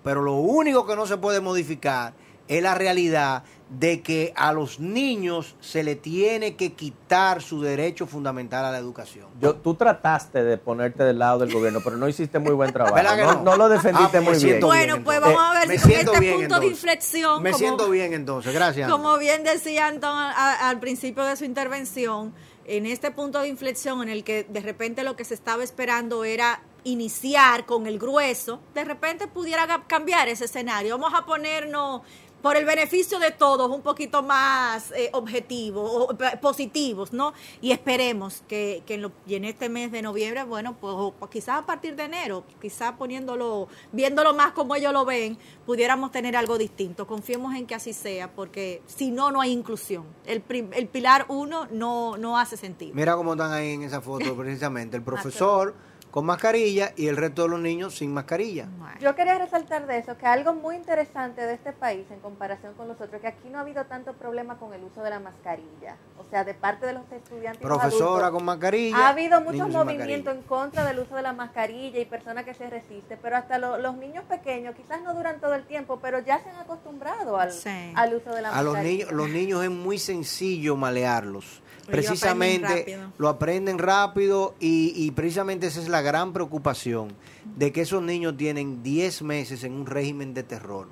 [0.02, 2.12] pero lo único que no se puede modificar
[2.48, 8.08] es la realidad de que a los niños se le tiene que quitar su derecho
[8.08, 9.28] fundamental a la educación.
[9.40, 12.96] Yo, tú trataste de ponerte del lado del gobierno, pero no hiciste muy buen trabajo.
[12.96, 13.42] ¿Verdad que No, no?
[13.44, 14.58] no lo defendiste Ah, muy bien.
[14.60, 15.20] Bueno, pues entonces.
[15.38, 18.52] vamos a ver Me si este bien, punto de inflexión, Me como- siento bien entonces,
[18.52, 18.90] gracias.
[18.90, 22.34] Como bien decía Antón a- al principio de su intervención,
[22.64, 26.24] en este punto de inflexión en el que de repente lo que se estaba esperando
[26.24, 30.98] era iniciar con el grueso, de repente pudiera cambiar ese escenario.
[30.98, 32.02] Vamos a ponernos
[32.42, 37.34] por el beneficio de todos un poquito más eh, objetivos o positivos, ¿no?
[37.60, 41.30] Y esperemos que, que en, lo- y en este mes de noviembre, bueno, pues, pues
[41.30, 46.34] quizás a partir de enero, quizás poniéndolo, viéndolo más como ellos lo ven, pudiéramos tener
[46.34, 47.06] algo distinto.
[47.06, 50.06] Confiemos en que así sea, porque si no, no hay inclusión.
[50.24, 52.92] El, el pilar uno no, no hace sentido.
[52.94, 55.74] Mira cómo están ahí en esa foto precisamente, el profesor
[56.10, 58.66] con mascarilla y el resto de los niños sin mascarilla.
[59.00, 62.88] Yo quería resaltar de eso que algo muy interesante de este país en comparación con
[62.88, 65.96] los otros, que aquí no ha habido tanto problema con el uso de la mascarilla.
[66.18, 67.62] O sea, de parte de los estudiantes.
[67.62, 68.30] Profesora adultos.
[68.32, 68.96] con mascarilla.
[68.96, 72.68] Ha habido muchos movimientos en contra del uso de la mascarilla y personas que se
[72.68, 76.38] resisten, pero hasta lo- los niños pequeños quizás no duran todo el tiempo, pero ya
[76.42, 77.92] se han acostumbrado al, Sí.
[77.94, 79.04] al uso de la A los mascarilla.
[79.06, 81.62] niños, los niños es muy sencillo malearlos.
[81.90, 87.12] Precisamente lo aprenden rápido y, y precisamente esa es la gran preocupación
[87.56, 90.88] de que esos niños tienen 10 meses en un régimen de terror.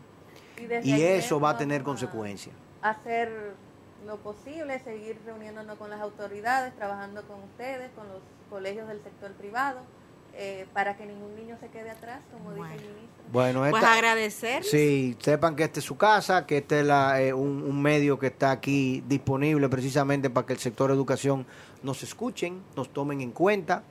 [0.83, 2.55] Y ahí eso va a tener consecuencias.
[2.83, 3.55] hacer
[4.07, 9.33] lo posible, seguir reuniéndonos con las autoridades, trabajando con ustedes, con los colegios del sector
[9.33, 9.81] privado,
[10.35, 13.25] eh, para que ningún niño se quede atrás, como dice el ministro.
[13.33, 14.65] Bueno, Pues esta- agradecer.
[14.65, 18.19] Sí, sepan que este es su casa, que este es la, eh, un, un medio
[18.19, 21.47] que está aquí disponible precisamente para que el sector educación
[21.83, 23.83] nos escuchen, nos tomen en cuenta.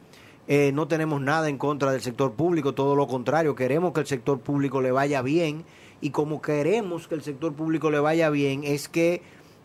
[0.47, 4.07] Eh, no tenemos nada en contra del sector público, todo lo contrario, queremos que el
[4.07, 5.65] sector público le vaya bien
[5.99, 9.21] y como queremos que el sector público le vaya bien es que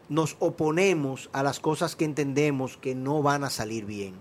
[0.08, 4.14] nos oponemos a las cosas que entendemos que no van a salir bien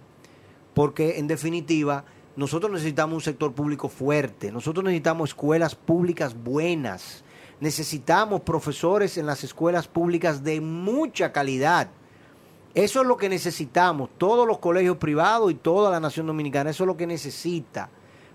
[0.75, 7.23] porque en definitiva nosotros necesitamos un sector público fuerte, nosotros necesitamos escuelas públicas buenas,
[7.59, 11.89] necesitamos profesores en las escuelas públicas de mucha calidad.
[12.73, 16.83] Eso es lo que necesitamos, todos los colegios privados y toda la nación dominicana, eso
[16.85, 17.89] es lo que necesita.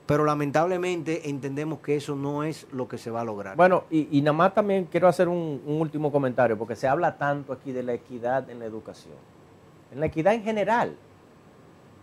[0.04, 3.56] Pero lamentablemente entendemos que eso no es lo que se va a lograr.
[3.56, 7.16] Bueno, y, y nada más también quiero hacer un, un último comentario, porque se habla
[7.16, 9.14] tanto aquí de la equidad en la educación,
[9.90, 10.96] en la equidad en general.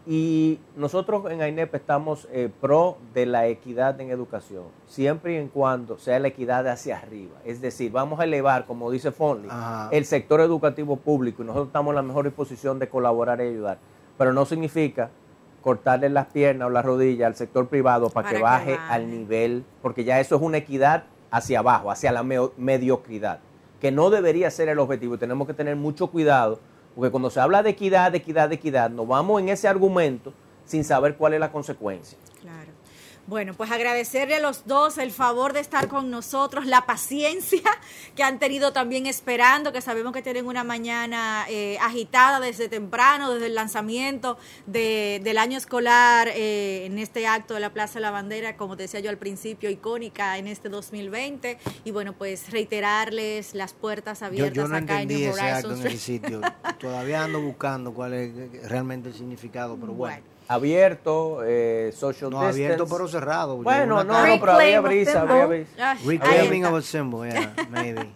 [0.06, 5.48] Y nosotros en AINEP estamos eh, pro de la equidad en educación, siempre y en
[5.48, 7.36] cuando sea la equidad de hacia arriba.
[7.46, 9.88] Es decir, vamos a elevar, como dice Fonley, Ajá.
[9.92, 13.78] el sector educativo público y nosotros estamos en la mejor disposición de colaborar y ayudar.
[14.18, 15.10] Pero no significa
[15.62, 19.10] cortarle las piernas o las rodillas al sector privado para, Para que que baje al
[19.10, 23.40] nivel, porque ya eso es una equidad hacia abajo, hacia la mediocridad,
[23.80, 25.16] que no debería ser el objetivo.
[25.16, 26.60] y Tenemos que tener mucho cuidado,
[26.96, 30.34] porque cuando se habla de equidad, de equidad, de equidad, nos vamos en ese argumento
[30.66, 32.18] sin saber cuál es la consecuencia.
[33.26, 37.62] Bueno, pues agradecerle a los dos el favor de estar con nosotros, la paciencia
[38.16, 43.34] que han tenido también esperando, que sabemos que tienen una mañana eh, agitada desde temprano,
[43.34, 48.02] desde el lanzamiento de, del año escolar eh, en este acto de la Plaza de
[48.02, 51.58] la Bandera, como decía yo al principio, icónica en este 2020.
[51.86, 55.42] Y bueno, pues reiterarles las puertas abiertas yo, yo no acá en entendí New ese
[55.42, 55.86] acto Horizons.
[55.86, 56.42] en ese sitio.
[56.80, 60.18] Todavía ando buscando cuál es realmente el significado, pero bueno.
[60.18, 60.34] Bueno.
[60.54, 62.64] Abierto, eh, social No distance.
[62.66, 63.58] abierto pero cerrado.
[63.58, 65.32] Bueno, no, no, pero había brisa, symbol.
[65.32, 65.98] había brisa.
[66.06, 68.08] Reclaiming of a symbol, yeah, maybe.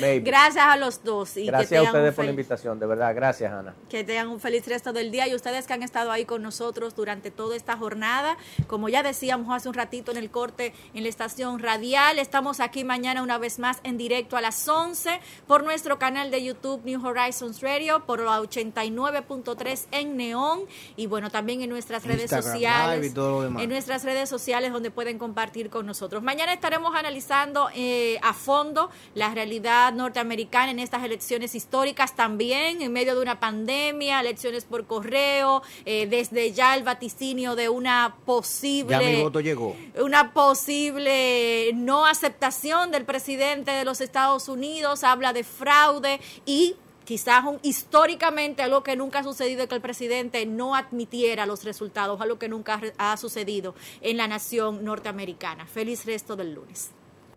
[0.00, 0.20] Maybe.
[0.20, 3.14] Gracias a los dos y Gracias que a ustedes por la invitación, de verdad.
[3.14, 3.74] Gracias, Ana.
[3.88, 6.94] Que tengan un feliz resto del día y ustedes que han estado ahí con nosotros
[6.94, 8.36] durante toda esta jornada.
[8.66, 12.84] Como ya decíamos hace un ratito en el corte en la estación radial, estamos aquí
[12.84, 17.04] mañana una vez más en directo a las 11 por nuestro canal de YouTube New
[17.04, 20.60] Horizons Radio, por la 89.3 en Neón
[20.96, 22.96] y bueno, también en nuestras redes Instagram sociales.
[22.96, 23.62] Live y todo lo demás.
[23.62, 26.22] En nuestras redes sociales donde pueden compartir con nosotros.
[26.22, 32.92] Mañana estaremos analizando eh, a fondo la realidad norteamericana en estas elecciones históricas también, en
[32.92, 38.90] medio de una pandemia, elecciones por correo, eh, desde ya el vaticinio de una posible
[38.90, 39.74] Ya mi voto llegó.
[40.02, 47.42] una posible no aceptación del presidente de los Estados Unidos, habla de fraude y quizás
[47.44, 52.38] un- históricamente algo que nunca ha sucedido que el presidente no admitiera los resultados, algo
[52.38, 55.66] que nunca ha sucedido en la nación norteamericana.
[55.66, 56.90] Feliz resto del lunes.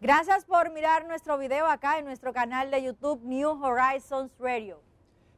[0.03, 4.81] Gracias por mirar nuestro video acá en nuestro canal de YouTube New Horizons Radio.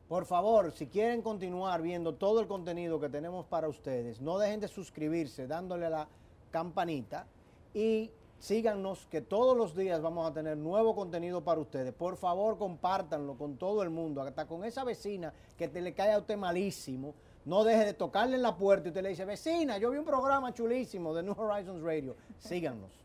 [0.07, 4.61] Por favor, si quieren continuar viendo todo el contenido que tenemos para ustedes, no dejen
[4.61, 6.07] de suscribirse dándole la
[6.49, 7.27] campanita
[7.75, 8.09] y
[8.39, 11.93] síganos que todos los días vamos a tener nuevo contenido para ustedes.
[11.93, 16.13] Por favor, compártanlo con todo el mundo, hasta con esa vecina que te le cae
[16.13, 17.13] a usted malísimo.
[17.45, 20.05] No deje de tocarle en la puerta y usted le dice, vecina, yo vi un
[20.05, 22.15] programa chulísimo de New Horizons Radio.
[22.39, 23.04] Síganos.